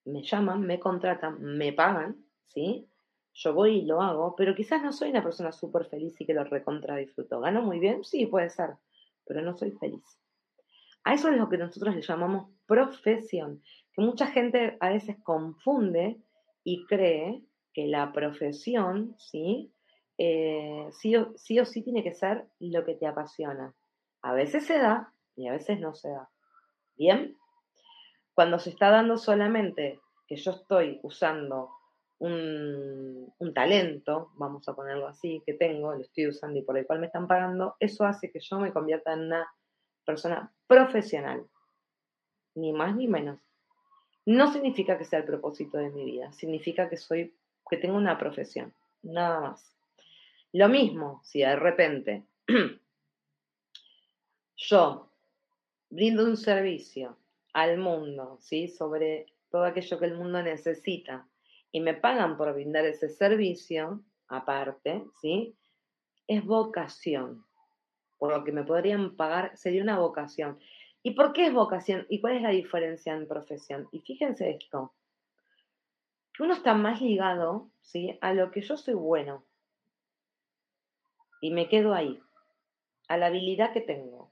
[0.06, 2.88] me llaman, me contratan, me pagan, ¿sí?
[3.34, 6.32] Yo voy y lo hago, pero quizás no soy una persona súper feliz y que
[6.32, 7.40] lo recontra disfruto.
[7.40, 8.04] ¿Gano muy bien?
[8.04, 8.70] Sí, puede ser,
[9.26, 10.18] pero no soy feliz.
[11.04, 16.22] A eso es lo que nosotros le llamamos profesión, que mucha gente a veces confunde
[16.64, 19.72] y cree que la profesión, ¿sí?
[20.18, 23.74] Eh, sí, o, sí o sí tiene que ser lo que te apasiona.
[24.22, 26.30] A veces se da y a veces no se da.
[26.96, 27.36] ¿Bien?
[28.34, 31.70] Cuando se está dando solamente que yo estoy usando
[32.18, 36.86] un, un, talento, vamos a ponerlo así, que tengo, lo estoy usando y por el
[36.86, 39.52] cual me están pagando, eso hace que yo me convierta en una
[40.04, 41.44] persona profesional.
[42.54, 43.40] Ni más ni menos.
[44.24, 47.34] No significa que sea el propósito de mi vida, significa que soy,
[47.68, 49.76] que tengo una profesión, nada más.
[50.52, 52.24] Lo mismo, si de repente
[54.56, 55.10] yo
[55.90, 57.16] brindo un servicio
[57.52, 58.68] al mundo, ¿sí?
[58.68, 61.26] Sobre todo aquello que el mundo necesita
[61.70, 65.54] y me pagan por brindar ese servicio, aparte, ¿sí?
[66.26, 67.44] Es vocación.
[68.18, 70.58] Por lo que me podrían pagar sería una vocación.
[71.02, 72.06] ¿Y por qué es vocación?
[72.08, 73.88] ¿Y cuál es la diferencia en profesión?
[73.90, 74.92] Y fíjense esto,
[76.32, 78.18] que uno está más ligado ¿sí?
[78.20, 79.44] a lo que yo soy bueno.
[81.40, 82.20] Y me quedo ahí,
[83.08, 84.30] a la habilidad que tengo.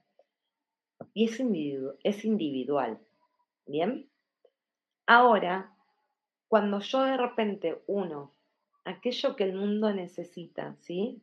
[1.13, 1.41] Y es,
[2.03, 2.99] es individual.
[3.65, 4.09] ¿Bien?
[5.05, 5.75] Ahora,
[6.47, 8.33] cuando yo de repente uno,
[8.85, 11.21] aquello que el mundo necesita, ¿sí?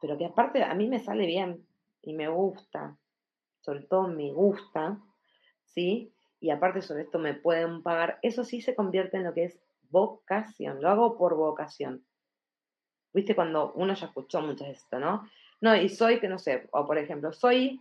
[0.00, 1.66] Pero que aparte a mí me sale bien
[2.02, 2.96] y me gusta,
[3.60, 4.98] sobre todo me gusta,
[5.64, 6.12] ¿sí?
[6.40, 9.58] Y aparte sobre esto me pueden pagar, eso sí se convierte en lo que es
[9.90, 12.04] vocación, lo hago por vocación.
[13.12, 13.34] ¿Viste?
[13.34, 15.28] Cuando uno ya escuchó mucho esto, ¿no?
[15.60, 17.80] No, y soy, que no sé, o por ejemplo, soy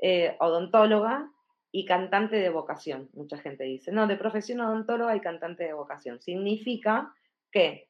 [0.00, 1.30] eh, odontóloga
[1.72, 3.90] y cantante de vocación, mucha gente dice.
[3.90, 6.20] No, de profesión odontóloga y cantante de vocación.
[6.20, 7.14] Significa
[7.50, 7.88] que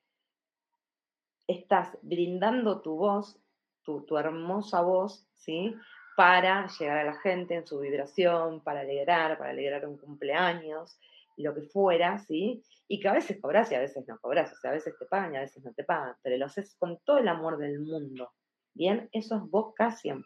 [1.46, 3.38] estás brindando tu voz,
[3.82, 5.74] tu, tu hermosa voz, ¿sí?
[6.16, 10.98] Para llegar a la gente en su vibración, para alegrar, para alegrar un cumpleaños,
[11.36, 12.62] lo que fuera, ¿sí?
[12.88, 15.06] Y que a veces cobras y a veces no cobras, o sea, a veces te
[15.06, 17.80] pagan y a veces no te pagan, pero lo haces con todo el amor del
[17.80, 18.32] mundo,
[18.74, 19.08] ¿bien?
[19.12, 20.24] Eso es vocación,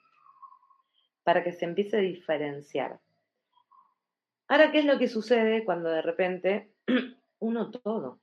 [1.22, 3.00] para que se empiece a diferenciar.
[4.48, 6.74] Ahora, ¿qué es lo que sucede cuando de repente
[7.38, 8.20] uno todo?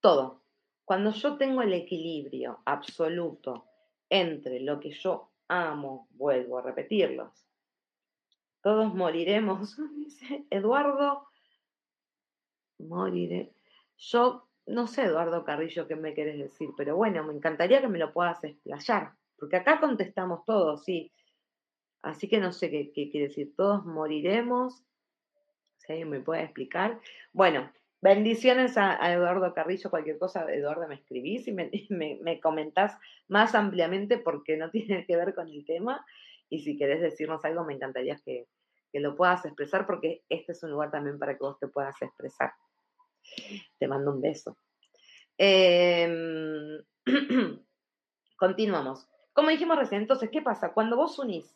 [0.00, 0.42] Todo.
[0.84, 3.65] Cuando yo tengo el equilibrio absoluto
[4.08, 7.46] entre lo que yo amo, vuelvo a repetirlos.
[8.62, 11.28] Todos moriremos, dice Eduardo,
[12.78, 13.52] moriré.
[13.96, 17.98] Yo no sé, Eduardo Carrillo, qué me querés decir, pero bueno, me encantaría que me
[17.98, 21.12] lo puedas explayar, porque acá contestamos todos, sí.
[22.02, 24.82] Así que no sé qué, qué quiere decir, todos moriremos.
[25.78, 27.00] Si alguien me puede explicar.
[27.32, 29.90] Bueno, bendiciones a, Eduardo Carrillo.
[29.90, 31.70] Cualquier cosa, Eduardo, me escribís y me,
[32.22, 36.04] me, comentás más ampliamente porque no tiene que ver con el tema.
[36.48, 38.46] Y si querés decirnos algo, me encantaría que,
[38.92, 42.00] que lo puedas expresar porque este es un lugar también para que vos te puedas
[42.00, 42.52] expresar.
[43.78, 44.56] Te mando un beso.
[45.38, 46.82] Em,
[48.36, 49.08] continuamos.
[49.32, 50.72] Como dijimos recién, entonces, ¿qué pasa?
[50.72, 51.54] Cuando vos unís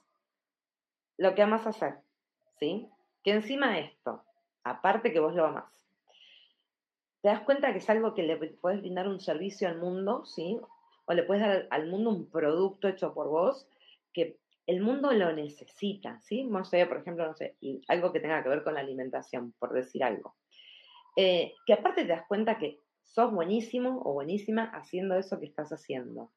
[1.16, 2.00] lo que amas hacer,
[2.59, 2.88] ¿sí?
[3.22, 4.24] Que encima de esto,
[4.64, 5.80] aparte que vos lo amás,
[7.23, 10.59] te das cuenta que es algo que le puedes brindar un servicio al mundo, ¿sí?
[11.07, 13.69] O le puedes dar al mundo un producto hecho por vos
[14.13, 16.45] que el mundo lo necesita, ¿sí?
[16.45, 17.57] No sé, por ejemplo, no sé,
[17.89, 20.37] algo que tenga que ver con la alimentación, por decir algo.
[21.17, 25.73] Eh, que aparte te das cuenta que sos buenísimo o buenísima haciendo eso que estás
[25.73, 26.31] haciendo.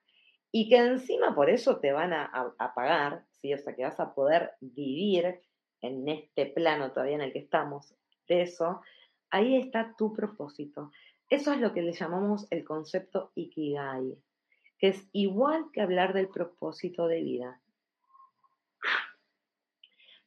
[0.51, 2.25] Y que encima por eso te van a,
[2.57, 3.53] a, pagar, ¿sí?
[3.53, 5.39] O sea, que vas a poder vivir
[5.81, 7.95] en este plano todavía en el que estamos
[8.27, 8.81] de eso,
[9.33, 10.91] ahí está tu propósito.
[11.27, 14.15] Eso es lo que le llamamos el concepto Ikigai,
[14.77, 17.59] que es igual que hablar del propósito de vida.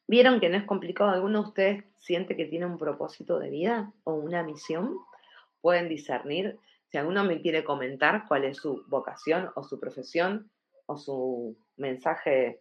[0.09, 1.11] ¿Vieron que no es complicado?
[1.11, 4.99] ¿Alguno de ustedes siente que tiene un propósito de vida o una misión?
[5.61, 6.59] Pueden discernir.
[6.91, 10.51] Si alguno me quiere comentar cuál es su vocación o su profesión
[10.87, 12.61] o su mensaje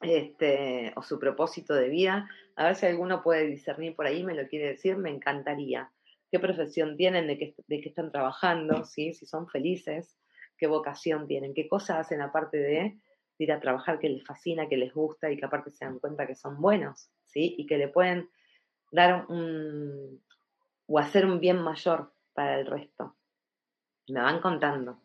[0.00, 4.34] este, o su propósito de vida, a ver si alguno puede discernir por ahí, me
[4.34, 5.90] lo quiere decir, me encantaría.
[6.30, 7.26] ¿Qué profesión tienen?
[7.26, 8.84] ¿De qué, de qué están trabajando?
[8.84, 9.12] ¿sí?
[9.12, 10.18] Si son felices,
[10.58, 11.54] ¿qué vocación tienen?
[11.54, 12.98] ¿Qué cosas hacen aparte de
[13.38, 16.26] ir a trabajar que les fascina, que les gusta y que aparte se dan cuenta
[16.26, 17.54] que son buenos, ¿sí?
[17.58, 18.28] Y que le pueden
[18.90, 20.22] dar un,
[20.86, 23.16] o hacer un bien mayor para el resto.
[24.08, 25.00] Me van contando.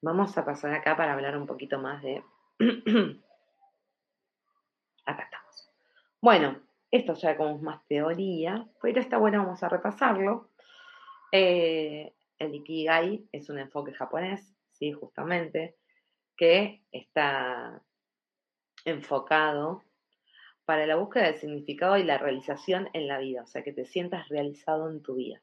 [0.00, 2.22] Vamos a pasar acá para hablar un poquito más de...
[5.04, 5.70] acá estamos.
[6.20, 10.50] Bueno, esto ya como más teoría, pero está bueno, vamos a repasarlo.
[11.30, 15.76] Eh, el Ikigai es un enfoque japonés, sí, justamente
[16.36, 17.82] que está
[18.84, 19.84] enfocado
[20.64, 23.84] para la búsqueda del significado y la realización en la vida, o sea, que te
[23.84, 25.40] sientas realizado en tu vida.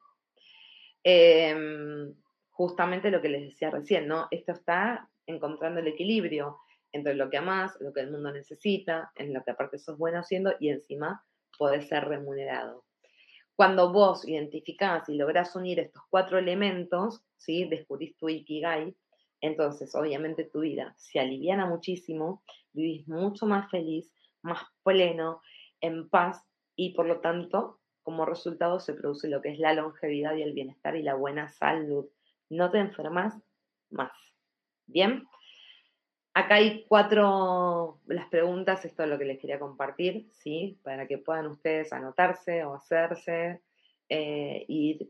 [1.04, 2.16] Em,
[2.52, 4.28] justamente lo que les decía recién, ¿no?
[4.32, 6.60] Esto está encontrando el equilibrio
[6.96, 10.20] entre lo que amas, lo que el mundo necesita, en lo que aparte sos bueno
[10.20, 11.24] haciendo y encima
[11.58, 12.86] podés ser remunerado.
[13.56, 17.66] Cuando vos identificás y lográs unir estos cuatro elementos, ¿sí?
[17.66, 18.96] descubrís tu Ikigai,
[19.42, 25.42] entonces, obviamente tu vida se aliviana muchísimo, vivís mucho más feliz, más pleno,
[25.82, 26.42] en paz
[26.76, 30.54] y por lo tanto, como resultado se produce lo que es la longevidad y el
[30.54, 32.06] bienestar y la buena salud.
[32.50, 33.36] No te enfermas
[33.90, 34.14] más.
[34.88, 35.28] Bien,
[36.36, 40.78] acá hay cuatro, las preguntas, esto es lo que les quería compartir, ¿sí?
[40.84, 43.62] Para que puedan ustedes anotarse o hacerse,
[44.10, 45.10] eh, ir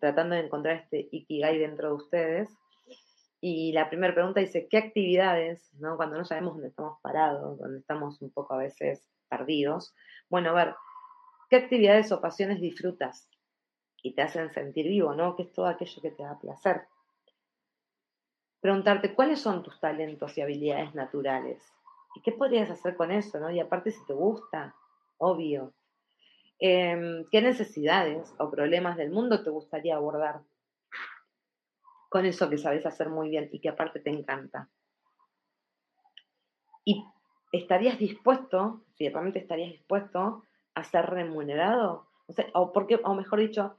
[0.00, 2.56] tratando de encontrar este Ikigai dentro de ustedes.
[3.40, 5.96] Y la primera pregunta dice, ¿qué actividades, ¿no?
[5.96, 9.92] cuando no sabemos dónde estamos parados, donde estamos un poco a veces perdidos?
[10.30, 10.74] Bueno, a ver,
[11.50, 13.28] ¿qué actividades o pasiones disfrutas
[14.02, 15.34] y te hacen sentir vivo, ¿no?
[15.34, 16.86] ¿Qué es todo aquello que te da placer?
[18.64, 21.62] Preguntarte, ¿cuáles son tus talentos y habilidades naturales?
[22.14, 23.50] ¿Y qué podrías hacer con eso, ¿no?
[23.50, 24.74] Y aparte si te gusta,
[25.18, 25.74] obvio.
[26.58, 30.40] Em, ¿Qué necesidades o problemas del mundo te gustaría abordar?
[32.08, 34.70] con eso que sabes hacer muy bien y que aparte te encanta.
[36.86, 37.04] Y
[37.52, 40.42] estarías dispuesto, si realmente estarías dispuesto
[40.74, 42.06] a ser remunerado,
[42.54, 42.72] o,
[43.04, 43.76] o mejor dicho,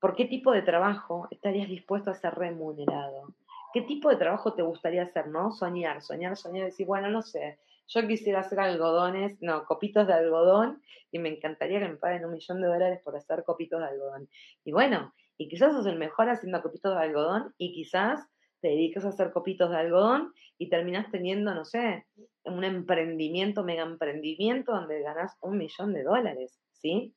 [0.00, 3.32] ¿por qué tipo de trabajo estarías dispuesto a ser remunerado?
[3.72, 5.50] ¿Qué tipo de trabajo te gustaría hacer, no?
[5.52, 10.82] Soñar, soñar, soñar, decir, bueno, no sé, yo quisiera hacer algodones, no, copitos de algodón,
[11.10, 14.28] y me encantaría que me paguen un millón de dólares por hacer copitos de algodón.
[14.64, 18.26] Y bueno, y quizás sos el mejor haciendo copitos de algodón y quizás
[18.60, 22.06] te dedicas a hacer copitos de algodón y terminas teniendo, no sé,
[22.44, 27.14] un emprendimiento, mega emprendimiento donde ganas un millón de dólares, ¿sí?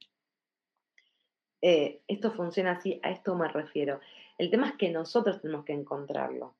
[1.62, 4.00] Eh, esto funciona así, a esto me refiero.
[4.38, 6.56] El tema es que nosotros tenemos que encontrarlo.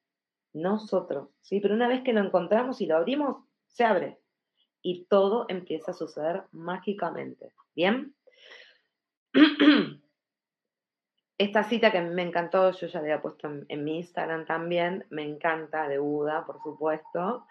[0.54, 1.60] Nosotros, ¿sí?
[1.60, 4.20] Pero una vez que lo encontramos y lo abrimos, se abre.
[4.82, 7.54] Y todo empieza a suceder mágicamente.
[7.76, 8.14] ¿Bien?
[11.42, 15.24] Esta cita que me encantó, yo ya la había puesto en, mi Instagram también, me
[15.24, 17.48] encanta, de Buda, por supuesto.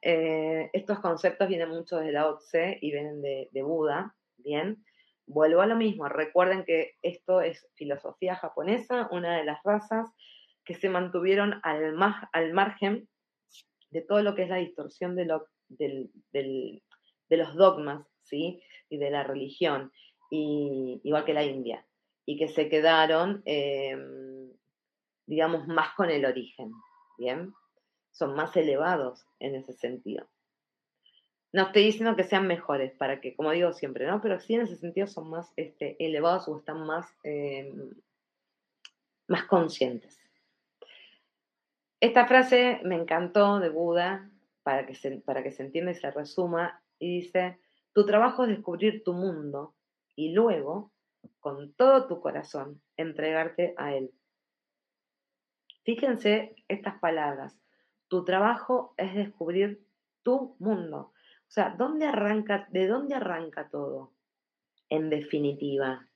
[0.00, 4.84] Eh, estos conceptos vienen mucho de la OTSE y vienen de, Buda, ¿bien?
[5.32, 10.10] Vuelvo a lo mismo, recuerden que esto es filosofía japonesa, una de las razas
[10.62, 11.96] que se mantuvieron al,
[12.32, 13.08] al margen
[13.90, 16.82] de todo lo que es la distorsión de, lo, de
[17.30, 18.62] los dogmas, ¿sí?
[18.90, 19.90] Y de la religión,
[20.30, 21.86] y, igual que la India,
[22.26, 24.52] y que se quedaron, em,
[25.26, 26.72] digamos, más con el origen,
[27.16, 27.54] ¿bien?
[28.10, 30.28] Son más elevados en ese sentido.
[31.52, 34.20] No estoy diciendo que sean mejores, para que, como digo siempre, ¿no?
[34.22, 37.90] Pero sí en ese sentido son más este, elevados o están más, em,
[39.28, 40.18] más conscientes.
[42.00, 44.30] Esta frase me encantó de Buda,
[44.62, 47.58] para que, se, para que se entienda y se resuma, y dice,
[47.92, 49.74] tu trabajo es descubrir tu mundo
[50.16, 50.92] y luego,
[51.40, 54.12] con todo tu corazón, entregarte a él.
[55.84, 57.58] Fíjense estas palabras.
[58.08, 59.84] Tu trabajo es descubrir
[60.22, 61.12] tu mundo.
[61.52, 64.14] O sea, ¿dónde arranca, ¿de dónde arranca todo?
[64.88, 66.08] En definitiva,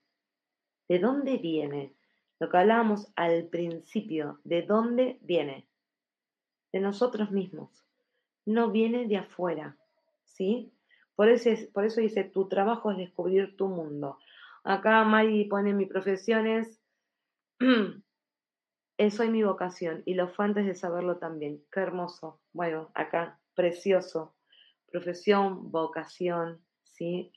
[0.88, 1.94] ¿de dónde viene?
[2.38, 5.68] Lo que hablábamos al principio, ¿de dónde viene?
[6.72, 7.84] De nosotros mismos.
[8.46, 9.76] No viene de afuera,
[10.24, 10.72] ¿sí?
[11.16, 14.18] Por eso, por eso dice, tu trabajo es descubrir tu mundo.
[14.64, 16.80] Acá Mari pone mi profesión es,
[19.10, 21.62] soy mi vocación y lo fue antes de saberlo también.
[21.70, 22.40] Qué hermoso.
[22.54, 24.35] Bueno, acá, precioso
[24.90, 27.32] profesión, vocación, ¿sí?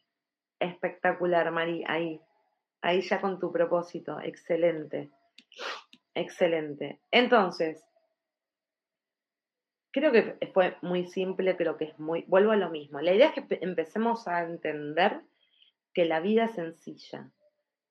[0.59, 2.21] Espectacular, Mari, ahí,
[2.81, 5.11] ahí ya con tu propósito, excelente,
[6.13, 6.99] excelente.
[7.11, 7.83] Entonces,
[9.91, 13.29] creo que fue muy simple, creo que es muy, vuelvo a lo mismo, la idea
[13.29, 15.21] es que empecemos a entender
[15.93, 17.31] que la vida es sencilla,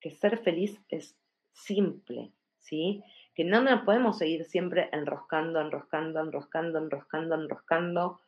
[0.00, 1.16] que ser feliz es
[1.52, 3.02] simple, ¿sí?
[3.34, 8.20] Que no nos podemos seguir siempre enroscando, enroscando, enroscando, enroscando, enroscando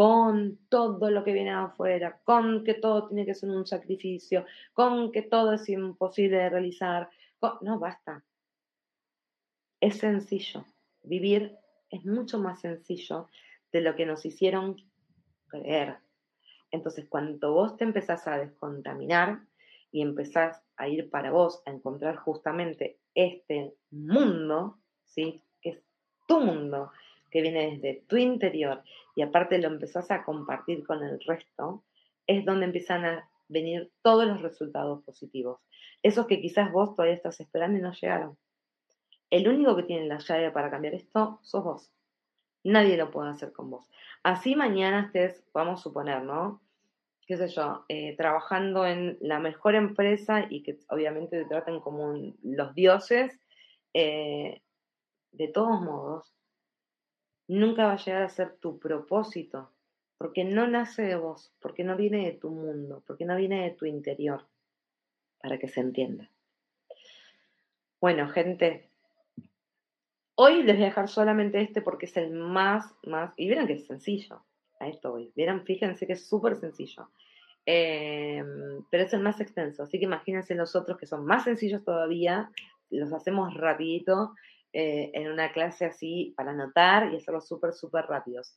[0.00, 5.12] con todo lo que viene afuera, con que todo tiene que ser un sacrificio, con
[5.12, 7.10] que todo es imposible de realizar.
[7.60, 8.24] No, basta.
[9.78, 10.64] Es sencillo.
[11.02, 11.54] Vivir
[11.90, 13.28] es mucho más sencillo
[13.72, 14.76] de lo que nos hicieron
[15.48, 15.98] creer.
[16.70, 19.42] Entonces, cuando vos te empezás a descontaminar
[19.92, 25.42] y empezás a ir para vos a encontrar justamente este mundo, ¿sí?
[25.60, 25.82] que es
[26.26, 26.90] tu mundo,
[27.30, 28.82] que viene desde tu interior
[29.14, 31.84] y aparte lo empezás a compartir con el resto,
[32.26, 35.60] es donde empiezan a venir todos los resultados positivos.
[36.02, 38.36] Esos que quizás vos todavía estás esperando y no llegaron.
[39.30, 41.92] El único que tiene la llave para cambiar esto sos vos.
[42.64, 43.88] Nadie lo puede hacer con vos.
[44.22, 46.60] Así mañana estés, vamos a suponer, ¿no?
[47.30, 52.12] qué sé yo, eh, trabajando en la mejor empresa y que obviamente te traten como
[52.42, 53.38] los dioses,
[53.94, 54.62] eh,
[55.30, 56.34] de todos modos,
[57.50, 59.70] nunca va a llegar a ser tu propósito,
[60.16, 63.70] porque no nace de vos, porque no viene de tu mundo, porque no viene de
[63.70, 64.46] tu interior,
[65.42, 66.30] para que se entienda.
[68.00, 68.88] Bueno, gente,
[70.36, 73.74] hoy les voy a dejar solamente este porque es el más, más, y vieron que
[73.74, 74.42] es sencillo,
[74.78, 77.10] a esto hoy, vieron, fíjense que es súper sencillo.
[77.66, 81.84] Em, pero es el más extenso, así que imagínense los otros que son más sencillos
[81.84, 82.50] todavía,
[82.90, 84.34] los hacemos rapidito
[84.72, 88.56] eh, en una clase así para anotar y hacerlo súper, súper rápidos.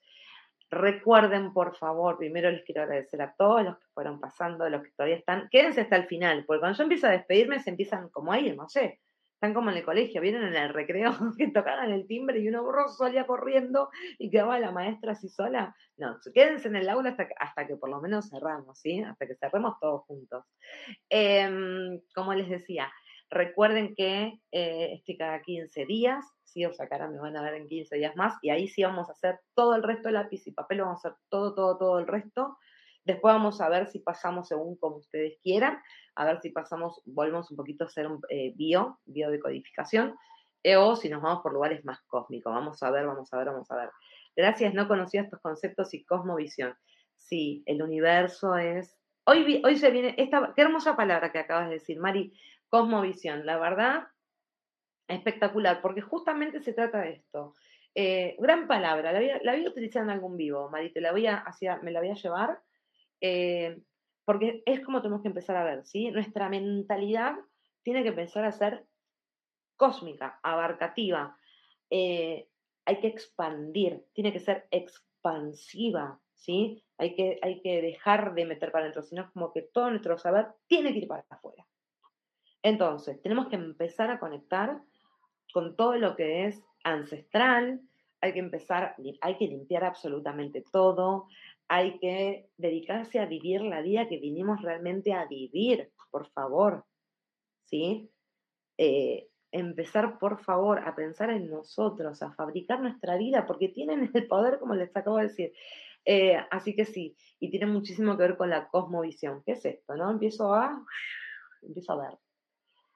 [0.70, 4.92] Recuerden, por favor, primero les quiero agradecer a todos los que fueron pasando, los que
[4.92, 5.48] todavía están.
[5.52, 8.68] Quédense hasta el final, porque cuando yo empiezo a despedirme se empiezan como ahí, no
[8.68, 9.00] sé.
[9.36, 12.64] Están como en el colegio, vienen en el recreo que tocaban el timbre y uno
[12.64, 15.76] borró salía corriendo y quedaba la maestra así sola.
[15.98, 19.02] No, quédense en el aula hasta que, hasta que por lo menos cerramos, ¿sí?
[19.02, 20.46] Hasta que cerremos todos juntos.
[21.10, 22.90] Em, como les decía,
[23.34, 27.42] Recuerden que eh, estoy cada 15 días, sí, o sea, que ahora me van a
[27.42, 30.14] ver en 15 días más, y ahí sí vamos a hacer todo el resto de
[30.14, 32.58] lápiz y papel, vamos a hacer todo, todo, todo el resto.
[33.06, 35.82] Después vamos a ver si pasamos según como ustedes quieran,
[36.16, 40.16] a ver si pasamos, volvemos un poquito a hacer un eh, bio, biodecodificación,
[40.62, 42.54] eh, o si nos vamos por lugares más cósmicos.
[42.54, 43.90] Vamos a ver, vamos a ver, vamos a ver.
[44.36, 46.76] Gracias, no conocía estos conceptos y cosmovisión.
[47.18, 48.96] Sí, el universo es...
[49.26, 52.34] Hoy, hoy se viene, esta, qué hermosa palabra que acabas de decir, Mari,
[52.74, 54.08] Cosmovisión, la verdad,
[55.08, 57.54] espectacular, porque justamente se trata de esto.
[57.94, 61.78] Eh, gran palabra, la voy, a, utilizar en algún vivo, Mari, la voy a, hacia,
[61.84, 62.64] me la voy a llevar,
[63.22, 63.80] eh,
[64.26, 66.10] porque es como tenemos que empezar a ver, ¿sí?
[66.10, 67.36] Nuestra mentalidad
[67.84, 68.88] tiene que empezar a ser
[69.78, 71.38] cósmica, abarcativa,
[71.92, 72.50] eh,
[72.86, 76.84] hay que expandir, tiene que ser expansiva, ¿sí?
[76.98, 80.48] Hay que, hay que dejar de meter para adentro, sino como que todo nuestro saber
[80.66, 81.68] tiene que ir para afuera.
[82.64, 84.82] Entonces, tenemos que empezar a conectar
[85.54, 87.82] con todo lo que es ancestral,
[88.22, 91.28] hay que empezar, hay que limpiar absolutamente todo,
[91.68, 96.86] hay que dedicarse a vivir la vida que vinimos realmente a vivir, por favor,
[97.66, 98.10] ¿sí?
[98.78, 104.28] Eh, empezar, por favor, a pensar en nosotros, a fabricar nuestra vida, porque tienen el
[104.28, 105.54] poder, como les acabo de decir,
[106.06, 109.42] Eh, así que sí, y tiene muchísimo que ver con la cosmovisión.
[109.46, 109.96] ¿Qué es esto?
[109.96, 110.12] ¿No?
[110.12, 110.84] Empiezo a,
[111.62, 112.20] empiezo a ver,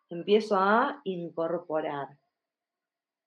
[0.10, 2.10] empiezo a incorporar,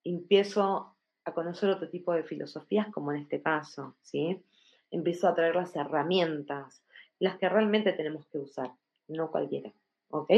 [0.04, 4.42] empiezo a conocer otro tipo de filosofías, como en este caso, ¿sí?
[4.90, 6.82] Empiezo a traer las herramientas,
[7.18, 8.70] las que realmente tenemos que usar,
[9.08, 9.72] no cualquiera,
[10.08, 10.32] ¿ok?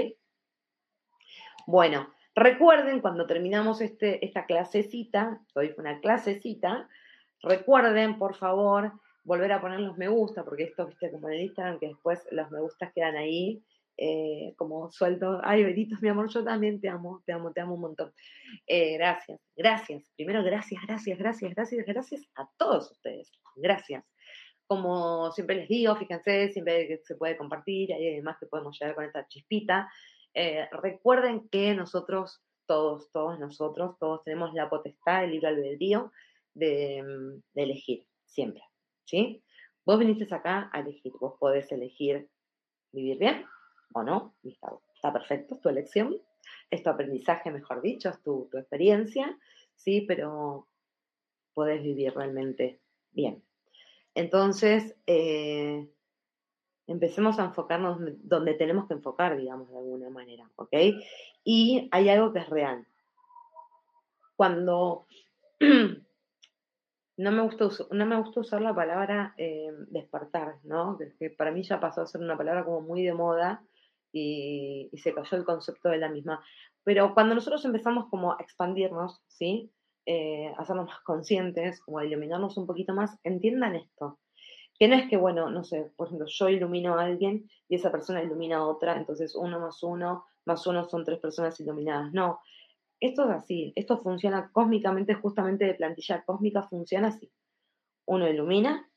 [1.66, 6.88] Bueno, recuerden cuando terminamos este, esta clasecita, hoy fue una clasecita,
[7.40, 8.92] recuerden, por favor,
[9.24, 12.26] volver a poner los me gusta, porque esto, viste, como en el Instagram, que después
[12.32, 13.62] los me gustas quedan ahí
[13.96, 15.40] eh, como suelto.
[15.42, 18.12] Ay, Beritos, mi amor, yo también te amo, te amo, te amo un montón.
[18.66, 20.10] Eh, gracias, gracias.
[20.16, 23.30] Primero, gracias, gracias, gracias, gracias, gracias a todos ustedes.
[23.56, 24.04] Gracias.
[24.66, 28.94] Como siempre les digo, fíjense, siempre que se puede compartir, y además que podemos llegar
[28.94, 29.90] con esta chispita.
[30.34, 36.10] Eh, recuerden que nosotros, todos, todos nosotros, todos tenemos la potestad, el libre albedrío
[36.54, 38.62] de, mm, de elegir, siempre.
[39.04, 39.42] ¿Sí?
[39.84, 42.28] Vos viniste acá a elegir, vos podés elegir
[42.92, 43.44] vivir bien
[43.92, 46.16] o no, está, perfecto, es tu elección,
[46.70, 49.38] es tu aprendizaje, mejor dicho, es tu, experiencia,
[49.76, 50.04] ¿sí?
[50.06, 50.66] Pero
[51.54, 52.80] podés vivir realmente
[53.12, 53.42] bien.
[54.14, 55.88] Entonces, eh,
[56.86, 60.74] empecemos a enfocarnos donde tenemos que enfocar, digamos, de alguna manera, ¿ok?
[61.44, 62.86] Y hay algo que es real.
[64.36, 65.06] Cuando
[67.16, 70.98] no me gusta, no me gusta usar la palabra eh, despertar, ¿no?
[71.18, 73.62] Que, para mí ya pasó a ser una palabra como muy de moda
[74.12, 76.44] y, se cayó el concepto de la misma.
[76.84, 79.72] Pero cuando nosotros empezamos como a expandirnos, ¿sí?
[80.04, 84.18] Eh, hacernos más conscientes o a iluminarnos un poquito más, entiendan esto.
[84.78, 87.92] Que no es que, bueno, no sé, por ejemplo, yo ilumino a alguien y esa
[87.92, 92.12] persona ilumina a otra, entonces uno más uno más uno son tres personas iluminadas.
[92.12, 92.40] No,
[93.00, 97.30] esto es así, esto funciona cósmicamente, justamente de plantilla cósmica funciona así.
[98.06, 98.88] Uno ilumina,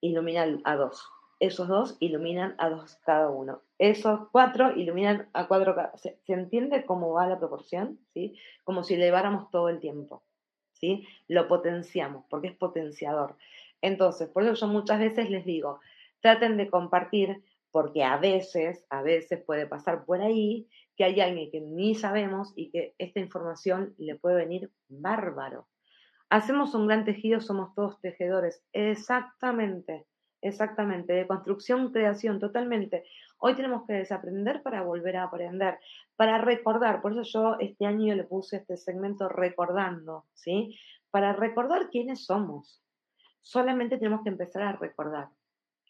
[0.00, 1.08] ilumina a dos.
[1.38, 3.60] Esos dos iluminan a dos cada uno.
[3.78, 5.98] Esos cuatro iluminan a cuatro cada uno.
[5.98, 7.98] ¿Se, entiende cómo va la proporción?
[8.14, 8.38] ¿Sí?
[8.64, 10.22] Como si eleváramos todo el tiempo.
[10.72, 11.06] ¿sí?
[11.28, 13.36] Lo potenciamos, porque es potenciador.
[13.82, 15.80] Entonces, por eso yo muchas veces les digo,
[16.20, 20.66] traten de compartir, porque a veces, a veces puede pasar por ahí
[20.96, 25.68] que hay alguien que ni sabemos y que esta información le puede venir bárbaro.
[26.30, 28.64] Hacemos un gran tejido, somos todos tejedores.
[28.72, 30.06] Exactamente,
[30.46, 31.12] exactamente.
[31.12, 33.04] De construcción, creación, totalmente.
[33.38, 35.78] Hoy tenemos que desaprender para volver a aprender,
[36.16, 37.02] para recordar.
[37.02, 40.78] Por eso yo este año le puse este segmento recordando, ¿sí?
[41.10, 42.82] Para recordar quiénes somos.
[43.42, 45.28] Solamente tenemos que empezar a recordar.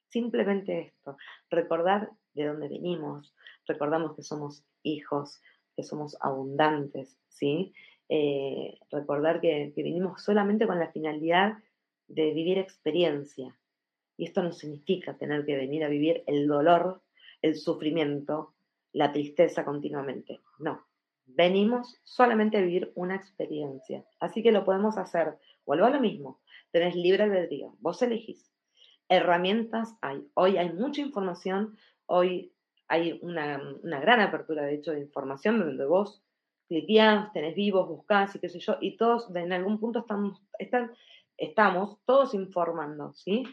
[0.09, 1.17] Simplemente esto,
[1.51, 3.35] recordar de dónde venimos,
[3.67, 5.41] recordamos que somos hijos,
[5.75, 7.73] que somos abundantes, ¿sí?
[8.09, 11.59] Eh, recordar que, que vinimos solamente con la finalidad
[12.09, 13.57] de vivir experiencia.
[14.17, 17.03] Y esto no significa tener que venir a vivir el dolor,
[17.43, 18.55] el sufrimiento,
[18.93, 20.41] la tristeza continuamente.
[20.59, 20.87] No,
[21.27, 24.05] venimos solamente a vivir una experiencia.
[24.21, 25.39] Así que lo podemos hacer.
[25.67, 26.41] Vuelvo a lo mismo.
[26.71, 27.77] Tenés libre albedrío.
[27.81, 28.53] Vos elegís.
[29.09, 30.27] Herramientas hay.
[30.35, 31.77] Hoy hay mucha información.
[32.07, 32.53] Hoy
[32.89, 36.23] hay una, gran apertura, de hecho, de información donde vos
[36.69, 40.93] cliqueás, tenés vivos, buscás y qué sé yo, y todos en algún punto estamos, están,
[41.37, 43.45] estamos todos informando, ¿sí?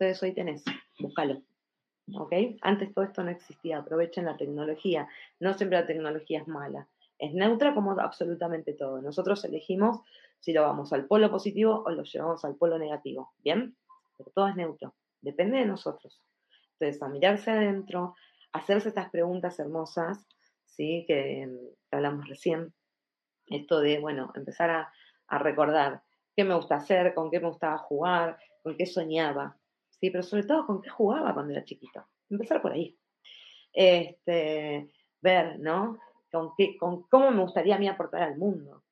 [0.00, 0.64] Entonces hoy tenés,
[0.98, 1.42] búscalo.
[2.14, 2.32] ¿Ok?
[2.62, 5.06] Antes todo esto no existía, aprovechen la tecnología.
[5.38, 6.88] No siempre la tecnología es mala.
[7.18, 9.02] Es neutra como absolutamente todo.
[9.02, 10.00] Nosotros elegimos
[10.38, 13.34] si lo vamos al polo positivo o lo llevamos al polo negativo.
[13.44, 13.76] ¿Bien?
[14.16, 14.94] Pero todo es neutro.
[15.20, 16.18] Depende de nosotros.
[16.78, 18.14] Entonces, a mirarse adentro,
[18.52, 20.26] hacerse estas preguntas hermosas,
[20.64, 21.04] ¿sí?
[21.06, 21.46] que,
[21.90, 22.72] hablamos recién,
[23.48, 24.92] esto de, bueno, empezar a,
[25.38, 26.02] recordar
[26.34, 29.59] qué me gusta hacer, con qué me gustaba jugar, con qué soñaba,
[30.00, 30.10] ¿sí?
[30.10, 32.06] pero sobre todo con qué jugaba cuando era chiquito.
[32.28, 32.98] Empezar por ahí.
[33.72, 34.90] Este,
[35.20, 35.98] ver, ¿no?
[36.32, 38.82] Con, qué, con cómo me gustaría a mí aportar al mundo.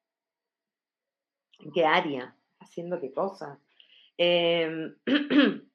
[1.60, 2.36] ¿En qué área?
[2.60, 3.58] ¿Haciendo qué cosas?
[4.16, 4.94] Eh,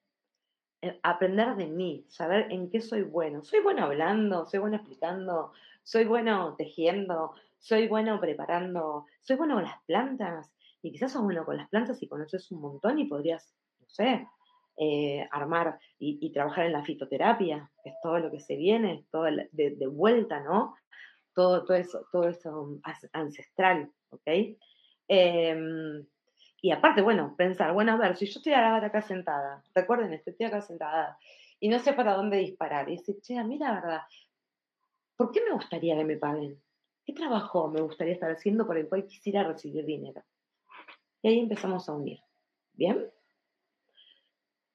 [0.84, 3.42] Eh, aprender de mí, saber en qué soy bueno.
[3.42, 9.64] Soy bueno hablando, soy bueno explicando, soy bueno tejiendo, soy bueno preparando, soy bueno con
[9.64, 10.52] las plantas.
[10.82, 14.28] Y quizás sos bueno con las plantas y conoces un montón y podrías, no sé,
[14.76, 19.24] eh, armar y, trabajar en la fitoterapia, que es todo lo que se viene, todo
[19.24, 20.74] de, vuelta, ¿no?
[21.34, 22.80] Todo, todo, eso, todo eso
[23.12, 24.56] ancestral, ¿ok?
[25.08, 26.06] Em,
[26.62, 30.46] y aparte, bueno, pensar, bueno, a ver, si yo estoy acá sentada, recuerden esto, estoy
[30.46, 31.18] acá sentada
[31.60, 34.00] y no sé para dónde disparar, y dice, che, a mí la verdad,
[35.16, 36.60] ¿por qué me gustaría que me paguen?
[37.04, 40.22] ¿Qué trabajo me gustaría estar haciendo por el cual quisiera recibir dinero?
[41.22, 42.20] Y ahí empezamos a unir.
[42.72, 43.10] ¿Bien?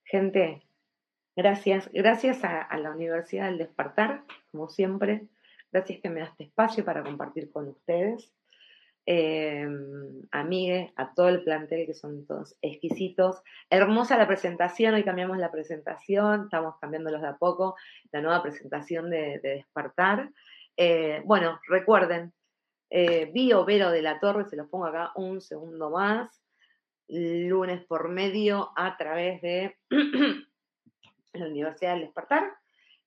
[0.09, 0.63] Gente,
[1.35, 5.27] gracias, gracias a, la Universidad del Despertar, como siempre.
[5.71, 8.33] Gracias que me das este espacio para compartir con ustedes.
[9.05, 9.67] Eh,
[10.31, 13.43] a Migue, a todo el plantel que son todos exquisitos.
[13.69, 17.75] Hermosa la presentación, hoy cambiamos la presentación, estamos cambiándolos de a poco,
[18.11, 20.31] la nueva presentación de, Despertar.
[20.75, 22.33] Eh, bueno, recuerden,
[22.89, 26.41] eh, Bio Vero de la Torre, se los pongo acá un segundo más,
[27.09, 29.77] lunes por medio a través de
[31.33, 32.53] la Universidad del Despertar.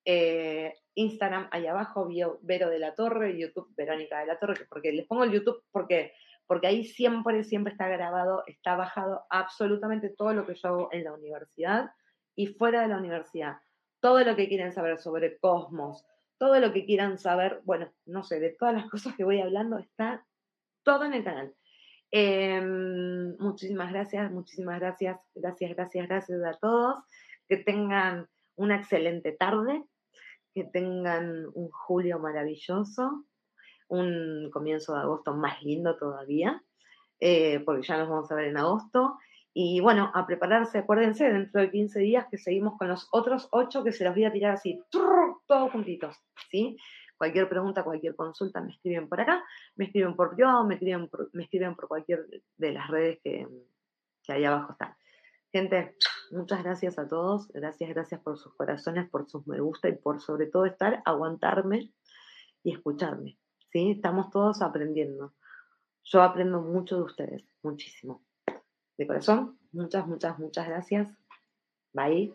[0.05, 2.09] Eh, Instagram ahí abajo,
[2.43, 6.13] Vero de la Torre, YouTube Verónica de la Torre, porque les pongo el YouTube porque,
[6.47, 11.05] porque ahí siempre, siempre está grabado, está bajado absolutamente todo lo que yo hago en
[11.05, 11.91] la universidad
[12.35, 13.59] y fuera de la universidad.
[14.01, 16.05] Todo lo que quieren saber sobre Cosmos,
[16.39, 19.79] todo lo que quieran saber, bueno, no sé, de todas las cosas que voy hablando,
[19.79, 20.27] está
[20.83, 21.55] todo en el canal.
[22.15, 26.99] Em, muchísimas gracias, muchísimas gracias, gracias, gracias, gracias a todos.
[27.49, 29.83] Que tengan una excelente tarde,
[30.53, 33.25] que tengan un julio maravilloso,
[33.89, 36.63] un comienzo de agosto más lindo todavía,
[37.19, 39.17] eh, porque ya nos vamos a ver en agosto.
[39.55, 43.85] Y bueno, a prepararse, acuérdense, dentro de 15 días que seguimos con los otros 8
[43.85, 46.17] que se los voy a tirar así, todos juntitos,
[46.51, 46.77] ¿sí?
[47.23, 49.45] Cualquier pregunta, cualquier consulta, me escriben por acá,
[49.77, 53.47] me escriben por yo, me escriben por, me escriben por cualquier de las redes que,
[54.25, 54.97] que ahí abajo están.
[55.53, 55.95] Gente,
[56.33, 60.21] muchas gracias a todos, gracias, gracias por sus corazones, por sus me gusta y por
[60.21, 61.93] sobre todo estar, aguantarme
[62.65, 63.39] y escucharme,
[63.71, 63.93] ¿sí?
[63.93, 65.33] Estamos todos aprendiendo.
[66.03, 68.25] Yo aprendo mucho de ustedes, muchísimo
[68.99, 71.17] de corazón, muchas, muchas, muchas gracias.
[71.93, 72.35] Bye.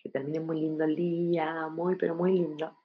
[0.00, 2.78] Que termine muy lindo el día, muy, pero muy lindo.